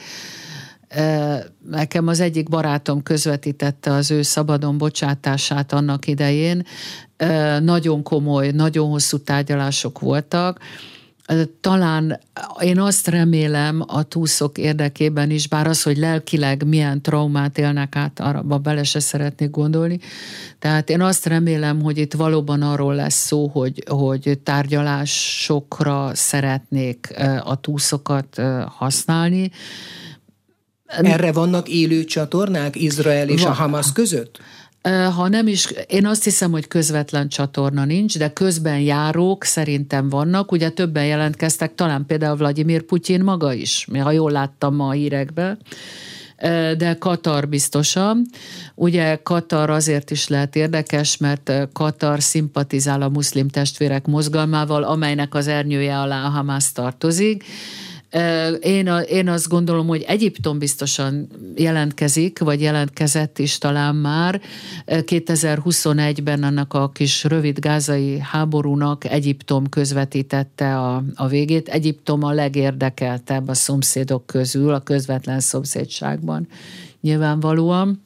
[1.70, 6.66] Nekem az egyik barátom közvetítette az ő szabadon bocsátását annak idején.
[7.61, 10.59] Nagyon komoly, nagyon hosszú tárgyalások voltak.
[11.61, 12.20] Talán
[12.61, 18.20] én azt remélem a túszok érdekében is, bár az, hogy lelkileg milyen traumát élnek át,
[18.20, 19.99] arra bele se szeretnék gondolni.
[20.59, 27.14] Tehát én azt remélem, hogy itt valóban arról lesz szó, hogy, hogy tárgyalásokra szeretnék
[27.45, 29.51] a túszokat használni
[30.89, 33.51] erre vannak élő csatornák Izrael és Van.
[33.51, 34.41] a Hamas között?
[35.14, 40.53] Ha nem is, én azt hiszem, hogy közvetlen csatorna nincs, de közben járók szerintem vannak.
[40.53, 45.59] Ugye többen jelentkeztek, talán például Vladimir Putyin maga is, ha jól láttam ma a hírekben
[46.76, 48.26] de Katar biztosan.
[48.74, 55.47] Ugye Katar azért is lehet érdekes, mert Katar szimpatizál a muszlim testvérek mozgalmával, amelynek az
[55.47, 57.45] ernyője alá a Hamas tartozik
[58.61, 64.40] én, a, én azt gondolom, hogy Egyiptom biztosan jelentkezik, vagy jelentkezett is talán már.
[64.86, 71.68] 2021-ben annak a kis rövid gázai háborúnak Egyiptom közvetítette a, a végét.
[71.68, 76.48] Egyiptom a legérdekeltebb a szomszédok közül, a közvetlen szomszédságban
[77.00, 78.02] nyilvánvalóan.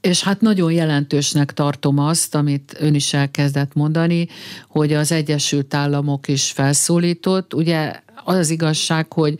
[0.00, 4.28] És hát nagyon jelentősnek tartom azt, amit ön is elkezdett mondani,
[4.68, 7.54] hogy az Egyesült Államok is felszólított.
[7.54, 9.38] Ugye az az igazság, hogy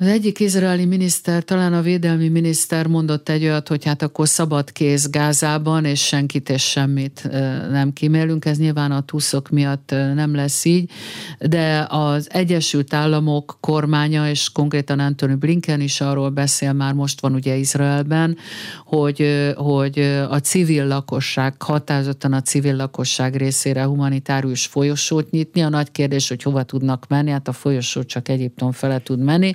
[0.00, 4.72] az egyik izraeli miniszter, talán a védelmi miniszter mondott egy olyat, hogy hát akkor szabad
[4.72, 7.28] kéz Gázában, és senkit és semmit
[7.70, 8.44] nem kimélünk.
[8.44, 10.90] Ez nyilván a túszok miatt nem lesz így,
[11.38, 17.34] de az Egyesült Államok kormánya, és konkrétan Anthony Blinken is arról beszél, már most van
[17.34, 18.36] ugye Izraelben,
[18.84, 25.60] hogy, hogy a civil lakosság, határozottan a civil lakosság részére humanitárius folyosót nyitni.
[25.60, 29.54] A nagy kérdés, hogy hova tudnak menni, hát a folyosó csak Egyiptom fele tud menni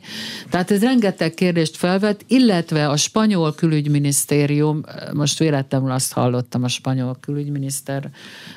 [0.49, 7.17] tehát ez rengeteg kérdést felvet, illetve a spanyol külügyminisztérium, most véletlenül azt hallottam a spanyol
[7.19, 8.09] külügyminiszter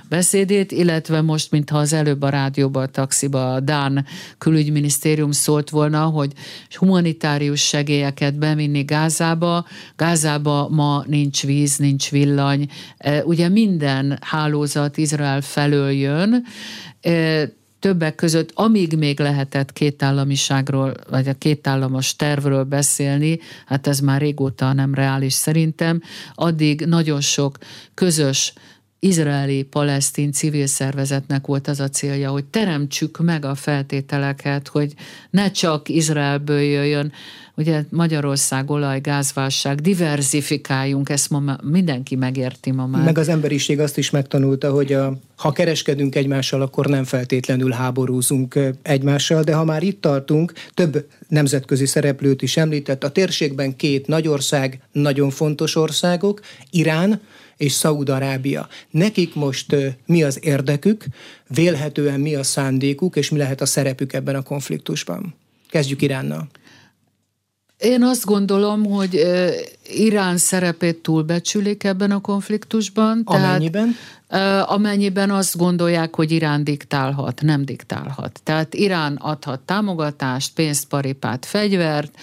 [0.09, 4.07] beszédét, illetve most, mintha az előbb a rádióban, a taxiba a Dán
[4.39, 6.33] külügyminisztérium szólt volna, hogy
[6.71, 9.67] humanitárius segélyeket bevinni Gázába.
[9.97, 12.69] Gázába ma nincs víz, nincs villany.
[12.99, 16.45] E, ugye minden hálózat Izrael felől jön,
[17.01, 17.49] e,
[17.87, 24.73] többek között, amíg még lehetett kétállamiságról, vagy a kétállamos tervről beszélni, hát ez már régóta
[24.73, 26.03] nem reális szerintem,
[26.35, 27.59] addig nagyon sok
[27.95, 28.53] közös
[28.99, 34.95] izraeli-palesztin civil szervezetnek volt az a célja, hogy teremtsük meg a feltételeket, hogy
[35.31, 37.13] ne csak Izraelből jöjjön,
[37.57, 43.05] ugye Magyarország olaj, gázválság, diversifikáljunk, ezt ma mindenki megérti ma már.
[43.05, 48.59] Meg az emberiség azt is megtanulta, hogy a, ha kereskedünk egymással, akkor nem feltétlenül háborúzunk
[48.83, 54.29] egymással, de ha már itt tartunk, több nemzetközi szereplőt is említett, a térségben két nagy
[54.29, 56.41] ország, nagyon fontos országok,
[56.71, 57.21] Irán,
[57.57, 58.69] és Szaúd-Arábia.
[58.91, 59.77] Nekik most
[60.07, 61.05] mi az érdekük,
[61.49, 65.35] vélhetően mi a szándékuk, és mi lehet a szerepük ebben a konfliktusban?
[65.69, 66.49] Kezdjük Iránnal.
[67.79, 69.27] Én azt gondolom, hogy
[69.89, 73.23] Irán szerepét túlbecsülik ebben a konfliktusban.
[73.25, 73.97] Amennyiben?
[74.29, 78.41] Tehát, amennyiben azt gondolják, hogy Irán diktálhat, nem diktálhat.
[78.43, 82.19] Tehát Irán adhat támogatást, pénzt, paripát, fegyvert,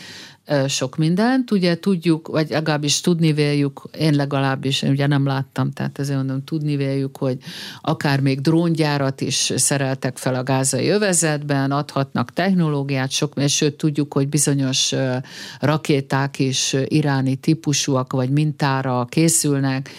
[0.68, 1.52] sok mindent.
[1.52, 6.44] Ugye tudjuk, vagy legalábbis tudni véljük, én legalábbis, én ugye nem láttam, tehát ezért mondom,
[6.44, 7.38] tudni véljük, hogy
[7.82, 14.14] akár még dróngyárat is szereltek fel a gázai övezetben, adhatnak technológiát, sok, és sőt tudjuk,
[14.14, 14.94] hogy bizonyos
[15.60, 19.90] rakéták is iráni típusúak, vagy mintára készülnek,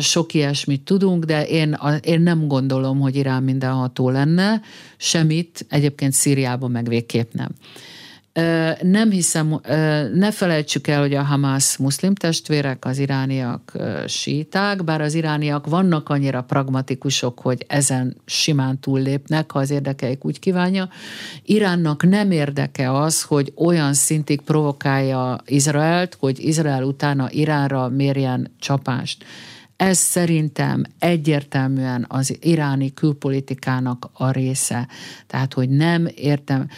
[0.00, 4.60] sok ilyesmit tudunk, de én, én nem gondolom, hogy Irán mindenható lenne,
[4.96, 7.48] semmit, egyébként Szíriában meg végképp nem.
[8.82, 9.60] Nem hiszem,
[10.14, 13.72] ne felejtsük el, hogy a Hamas muszlim testvérek, az irániak
[14.06, 20.38] síták, bár az irániak vannak annyira pragmatikusok, hogy ezen simán túllépnek, ha az érdekeik úgy
[20.38, 20.88] kívánja.
[21.42, 29.24] Iránnak nem érdeke az, hogy olyan szintig provokálja Izraelt, hogy Izrael utána Iránra mérjen csapást.
[29.76, 34.88] Ez szerintem egyértelműen az iráni külpolitikának a része.
[35.26, 36.68] Tehát, hogy nem értem,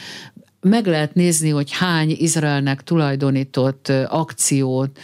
[0.60, 4.98] meg lehet nézni, hogy hány Izraelnek tulajdonított akciót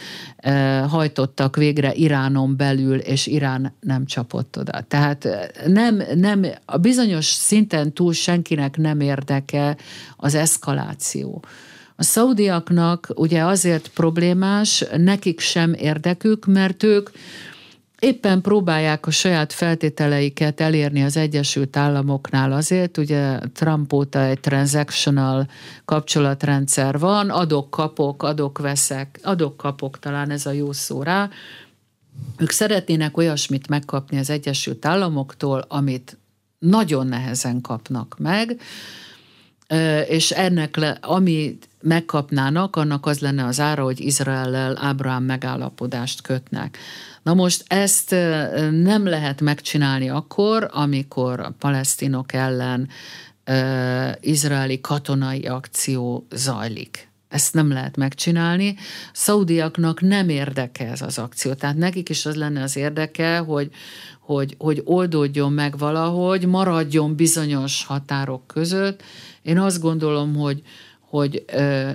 [0.87, 4.81] hajtottak végre Iránon belül, és Irán nem csapott oda.
[4.87, 5.27] Tehát
[5.67, 9.77] nem, nem, a bizonyos szinten túl senkinek nem érdeke
[10.15, 11.43] az eszkaláció.
[11.95, 17.09] A szaudiaknak ugye azért problémás, nekik sem érdekük, mert ők
[18.05, 25.47] éppen próbálják a saját feltételeiket elérni az Egyesült Államoknál azért, ugye Trump óta egy transactional
[25.85, 31.29] kapcsolatrendszer van, adok-kapok, adok-veszek, adok-kapok talán ez a jó szó rá.
[32.37, 36.17] Ők szeretnének olyasmit megkapni az Egyesült Államoktól, amit
[36.59, 38.61] nagyon nehezen kapnak meg,
[40.07, 46.77] és ennek, le, ami megkapnának, annak az lenne az ára, hogy Izraellel Ábrahám megállapodást kötnek.
[47.25, 48.11] Na most ezt
[48.71, 52.89] nem lehet megcsinálni akkor, amikor a palesztinok ellen
[54.19, 57.09] izraeli katonai akció zajlik.
[57.27, 58.75] Ezt nem lehet megcsinálni.
[59.13, 61.53] Szaudiaknak nem érdeke ez az akció.
[61.53, 63.69] Tehát nekik is az lenne az érdeke, hogy,
[64.19, 69.03] hogy, hogy oldódjon meg valahogy, maradjon bizonyos határok között.
[69.41, 70.61] Én azt gondolom, hogy,
[71.09, 71.45] hogy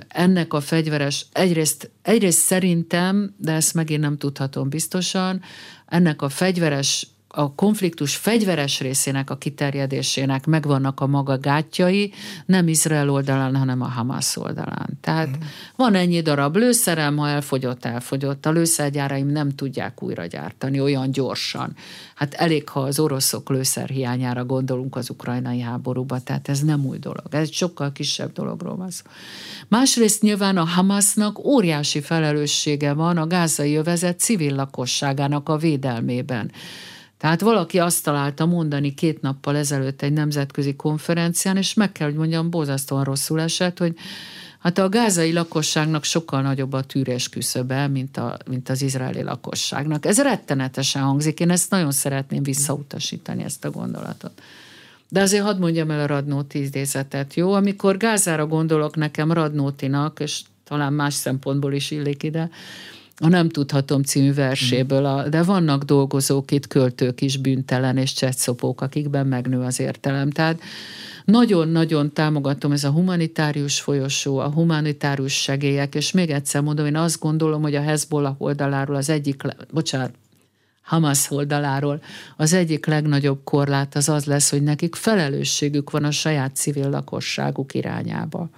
[0.07, 5.41] ennek a fegyveres, egyrészt, egyrészt szerintem, de ezt megint nem tudhatom biztosan,
[5.87, 12.11] ennek a fegyveres a konfliktus fegyveres részének a kiterjedésének megvannak a maga gátjai,
[12.45, 14.97] nem Izrael oldalán, hanem a Hamas oldalán.
[15.01, 15.41] Tehát mm.
[15.75, 18.45] van ennyi darab lőszerem, ha elfogyott, elfogyott.
[18.45, 21.75] A lőszergyáraim nem tudják újra gyártani olyan gyorsan.
[22.15, 26.97] Hát elég, ha az oroszok lőszer hiányára gondolunk az ukrajnai háborúba, tehát ez nem új
[26.97, 27.25] dolog.
[27.29, 29.05] Ez sokkal kisebb dologról van szó.
[29.67, 36.51] Másrészt nyilván a Hamasnak óriási felelőssége van a gázai övezet civil lakosságának a védelmében.
[37.21, 42.17] Tehát valaki azt találta mondani két nappal ezelőtt egy nemzetközi konferencián, és meg kell, hogy
[42.17, 43.95] mondjam, bozasztóan rosszul esett, hogy
[44.59, 50.05] Hát a gázai lakosságnak sokkal nagyobb a tűrés küszöbe, mint, a, mint az izraeli lakosságnak.
[50.05, 54.41] Ez rettenetesen hangzik, én ezt nagyon szeretném visszautasítani, ezt a gondolatot.
[55.09, 57.53] De azért hadd mondjam el a Radnóti idézetet, jó?
[57.53, 62.49] Amikor Gázára gondolok nekem Radnótinak, és talán más szempontból is illik ide,
[63.23, 68.81] a Nem tudhatom című verséből, a, de vannak dolgozók itt, költők is bűntelen és csetszopók,
[68.81, 70.29] akikben megnő az értelem.
[70.29, 70.61] Tehát
[71.25, 77.19] nagyon-nagyon támogatom ez a humanitárius folyosó, a humanitárius segélyek, és még egyszer mondom, én azt
[77.19, 79.41] gondolom, hogy a Hezbollah oldaláról az egyik,
[79.71, 80.11] bocsánat,
[80.81, 82.01] Hamas oldaláról
[82.37, 87.73] az egyik legnagyobb korlát az az lesz, hogy nekik felelősségük van a saját civil lakosságuk
[87.73, 88.49] irányába.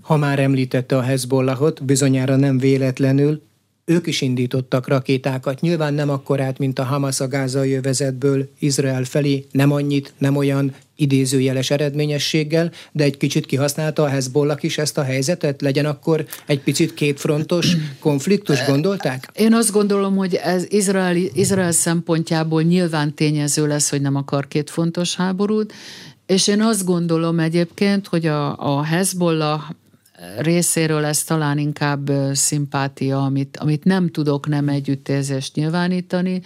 [0.00, 3.42] Ha már említette a Hezbollahot, bizonyára nem véletlenül,
[3.90, 9.46] ők is indítottak rakétákat, nyilván nem akkorát, mint a Hamas a gázai övezetből Izrael felé,
[9.50, 15.02] nem annyit, nem olyan idézőjeles eredményességgel, de egy kicsit kihasználta a Hezbollah is ezt a
[15.02, 15.60] helyzetet?
[15.60, 19.28] Legyen akkor egy picit kétfrontos konfliktus, gondolták?
[19.34, 25.16] Én azt gondolom, hogy ez Izrael, Izrael szempontjából nyilván tényező lesz, hogy nem akar kétfontos
[25.16, 25.72] háborút,
[26.26, 29.62] és én azt gondolom egyébként, hogy a, a Hezbollah
[30.38, 36.42] részéről ez talán inkább szimpátia, amit, amit nem tudok nem együttérzést nyilvánítani.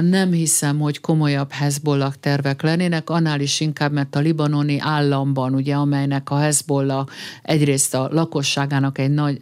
[0.00, 5.74] Nem hiszem, hogy komolyabb Hezbollah tervek lennének, annál is inkább, mert a libanoni államban, ugye,
[5.74, 7.06] amelynek a Hezbollah
[7.42, 9.40] egyrészt a lakosságának egy nagy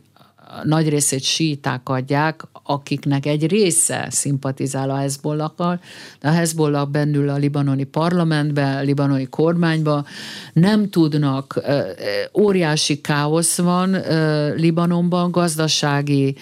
[0.65, 5.81] nagy részét síták adják, akiknek egy része szimpatizál a Hezbollakkal,
[6.21, 10.07] de a Hezbollah bennül a libanoni parlamentben, a libanoni kormányban
[10.53, 11.61] nem tudnak,
[12.39, 13.97] óriási káosz van
[14.57, 16.37] Libanonban, gazdasági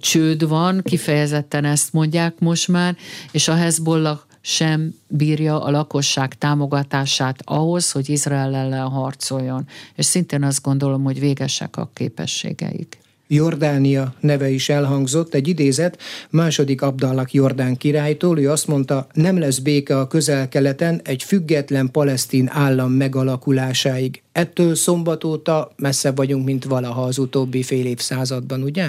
[0.00, 2.96] csőd van, kifejezetten ezt mondják most már,
[3.32, 9.66] és a Hezbollah sem bírja a lakosság támogatását ahhoz, hogy Izrael ellen harcoljon.
[9.94, 12.98] És szintén azt gondolom, hogy végesek a képességeik.
[13.34, 15.98] Jordánia neve is elhangzott, egy idézet
[16.30, 22.48] második Abdallak Jordán királytól, ő azt mondta, nem lesz béke a közel-keleten egy független palesztin
[22.52, 24.22] állam megalakulásáig.
[24.32, 28.88] Ettől szombat óta messze vagyunk, mint valaha az utóbbi fél évszázadban, ugye?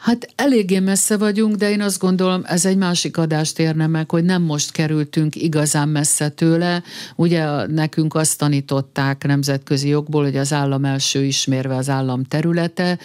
[0.00, 4.24] Hát eléggé messze vagyunk, de én azt gondolom, ez egy másik adást érne meg, hogy
[4.24, 6.82] nem most kerültünk igazán messze tőle.
[7.16, 12.98] Ugye nekünk azt tanították nemzetközi jogból, hogy az állam első ismérve az állam területe,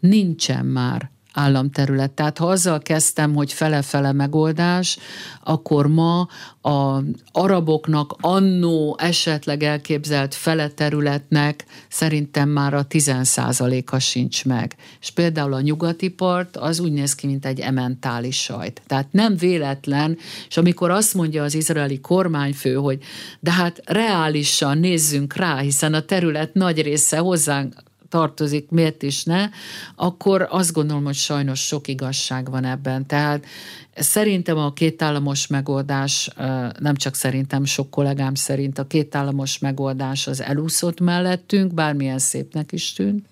[0.00, 2.10] nincsen már államterület.
[2.10, 4.98] Tehát ha azzal kezdtem, hogy fele-fele megoldás,
[5.44, 6.28] akkor ma
[6.62, 7.02] a
[7.32, 14.76] araboknak annó esetleg elképzelt fele területnek szerintem már a 10%-a sincs meg.
[15.00, 18.82] És például a nyugati part az úgy néz ki, mint egy ementális sajt.
[18.86, 20.18] Tehát nem véletlen,
[20.48, 22.98] és amikor azt mondja az izraeli kormányfő, hogy
[23.40, 27.74] de hát reálisan nézzünk rá, hiszen a terület nagy része hozzánk
[28.12, 29.48] tartozik, miért is ne,
[29.96, 33.06] akkor azt gondolom, hogy sajnos sok igazság van ebben.
[33.06, 33.46] Tehát
[33.94, 36.30] szerintem a kétállamos megoldás,
[36.78, 42.92] nem csak szerintem, sok kollégám szerint a kétállamos megoldás az elúszott mellettünk, bármilyen szépnek is
[42.92, 43.26] tűnt,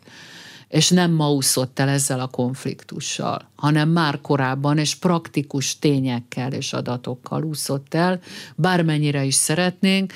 [0.69, 6.73] és nem ma úszott el ezzel a konfliktussal, hanem már korábban és praktikus tényekkel és
[6.73, 8.21] adatokkal úszott el,
[8.55, 10.13] bármennyire is szeretnénk,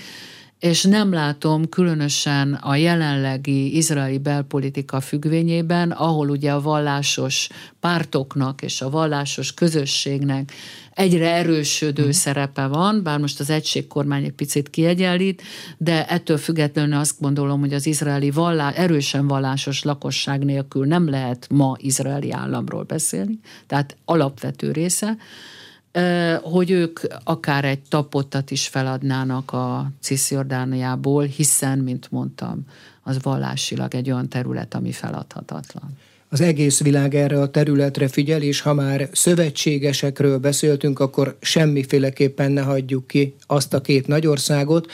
[0.64, 7.48] és nem látom különösen a jelenlegi izraeli belpolitika függvényében, ahol ugye a vallásos
[7.80, 10.52] pártoknak és a vallásos közösségnek
[10.94, 12.10] egyre erősödő mm.
[12.10, 15.42] szerepe van, bár most az egységkormány egy picit kiegyenlít,
[15.78, 21.46] de ettől függetlenül azt gondolom, hogy az izraeli vallá, erősen vallásos lakosság nélkül nem lehet
[21.50, 25.16] ma izraeli államról beszélni, tehát alapvető része
[26.42, 32.66] hogy ők akár egy tapottat is feladnának a Cisjordániából, hiszen, mint mondtam,
[33.02, 35.98] az vallásilag egy olyan terület, ami feladhatatlan.
[36.28, 42.60] Az egész világ erre a területre figyel, és ha már szövetségesekről beszéltünk, akkor semmiféleképpen ne
[42.60, 44.90] hagyjuk ki azt a két nagyországot,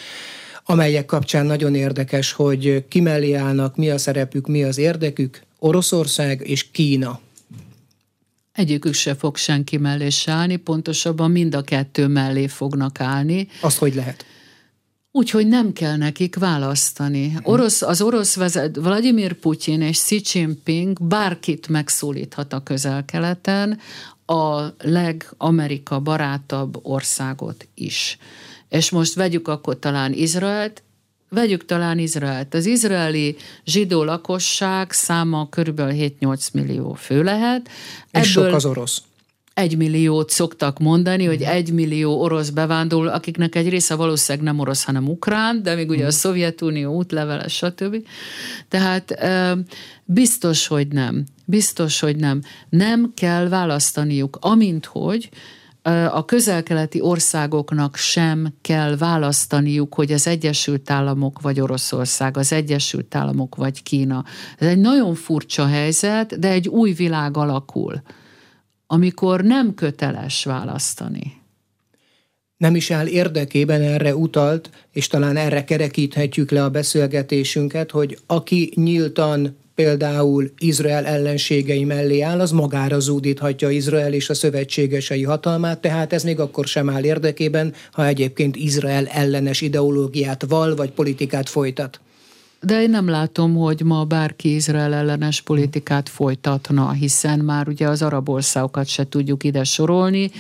[0.65, 6.41] amelyek kapcsán nagyon érdekes, hogy ki mellé állnak, mi a szerepük, mi az érdekük, Oroszország
[6.45, 7.21] és Kína.
[8.53, 13.49] Egyikük se fog senki mellé se állni, pontosabban mind a kettő mellé fognak állni.
[13.61, 14.25] Azt hogy lehet?
[15.13, 17.37] Úgyhogy nem kell nekik választani.
[17.43, 23.79] Orosz, az orosz vezet, Vladimir Putyin és Xi Jinping bárkit megszólíthat a közel-keleten,
[24.27, 28.19] a legamerika barátabb országot is.
[28.69, 30.83] És most vegyük akkor talán Izraelt,
[31.31, 32.55] Vegyük talán Izraelt.
[32.55, 37.69] Az izraeli zsidó lakosság száma körülbelül 7-8 millió fő lehet.
[37.69, 37.73] És
[38.11, 39.03] Ebből sok az orosz.
[39.55, 44.85] Egy milliót szoktak mondani, hogy egy millió orosz bevándorló, akiknek egy része valószínűleg nem orosz,
[44.85, 46.15] hanem ukrán, de még ugye a mhm.
[46.15, 48.07] Szovjetunió útlevele, stb.
[48.69, 49.15] Tehát
[50.05, 51.25] biztos, hogy nem.
[51.45, 52.41] Biztos, hogy nem.
[52.69, 55.29] Nem kell választaniuk, amint hogy
[56.11, 63.55] a közelkeleti országoknak sem kell választaniuk, hogy az Egyesült Államok vagy Oroszország, az Egyesült Államok
[63.57, 64.25] vagy Kína.
[64.59, 68.03] Ez egy nagyon furcsa helyzet, de egy új világ alakul,
[68.87, 71.39] amikor nem köteles választani.
[72.57, 78.73] Nem is áll érdekében erre utalt, és talán erre kerekíthetjük le a beszélgetésünket, hogy aki
[78.75, 86.13] nyíltan például Izrael ellenségei mellé áll, az magára zúdíthatja Izrael és a szövetségesei hatalmát, tehát
[86.13, 92.01] ez még akkor sem áll érdekében, ha egyébként Izrael ellenes ideológiát val vagy politikát folytat.
[92.63, 98.03] De én nem látom, hogy ma bárki Izrael ellenes politikát folytatna, hiszen már ugye az
[98.03, 100.31] arab országokat se tudjuk ide sorolni.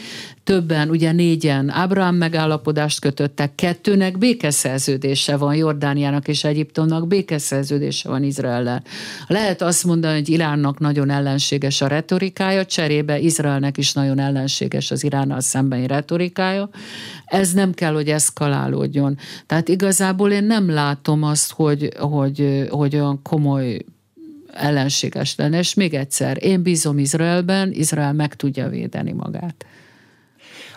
[0.45, 8.83] Többen, ugye négyen Ábrám megállapodást kötöttek, kettőnek békeszerződése van, Jordániának és Egyiptomnak békeszerződése van Izraellel.
[9.27, 15.05] Lehet azt mondani, hogy Iránnak nagyon ellenséges a retorikája, cserébe Izraelnek is nagyon ellenséges az
[15.05, 16.69] Iránnal szembeni retorikája.
[17.25, 19.19] Ez nem kell, hogy eszkalálódjon.
[19.47, 23.79] Tehát igazából én nem látom azt, hogy, hogy, hogy olyan komoly
[24.53, 25.59] ellenséges lenne.
[25.59, 29.65] És még egyszer, én bízom Izraelben, Izrael meg tudja védeni magát.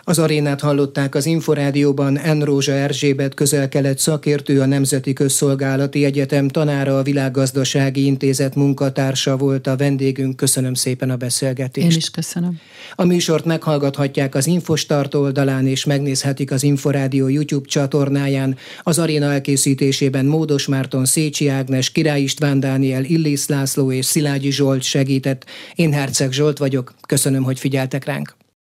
[0.06, 7.02] Az arénát hallották az Inforádióban Enrózsa Erzsébet közel-kelet szakértő, a Nemzeti Közszolgálati Egyetem tanára, a
[7.02, 10.36] Világgazdasági Intézet munkatársa volt a vendégünk.
[10.36, 11.90] Köszönöm szépen a beszélgetést.
[11.90, 12.58] Én is köszönöm.
[12.94, 18.56] A műsort meghallgathatják az Infostart oldalán, és megnézhetik az Inforádió YouTube csatornáján.
[18.82, 24.82] Az aréna elkészítésében Módos Márton, Szécsi Ágnes, Király István Dániel, Illis László és Szilágyi Zsolt
[24.82, 25.44] segített.
[25.74, 26.94] Én Herceg Zsolt vagyok.
[27.06, 28.34] Köszönöm, hogy figyeltek ránk.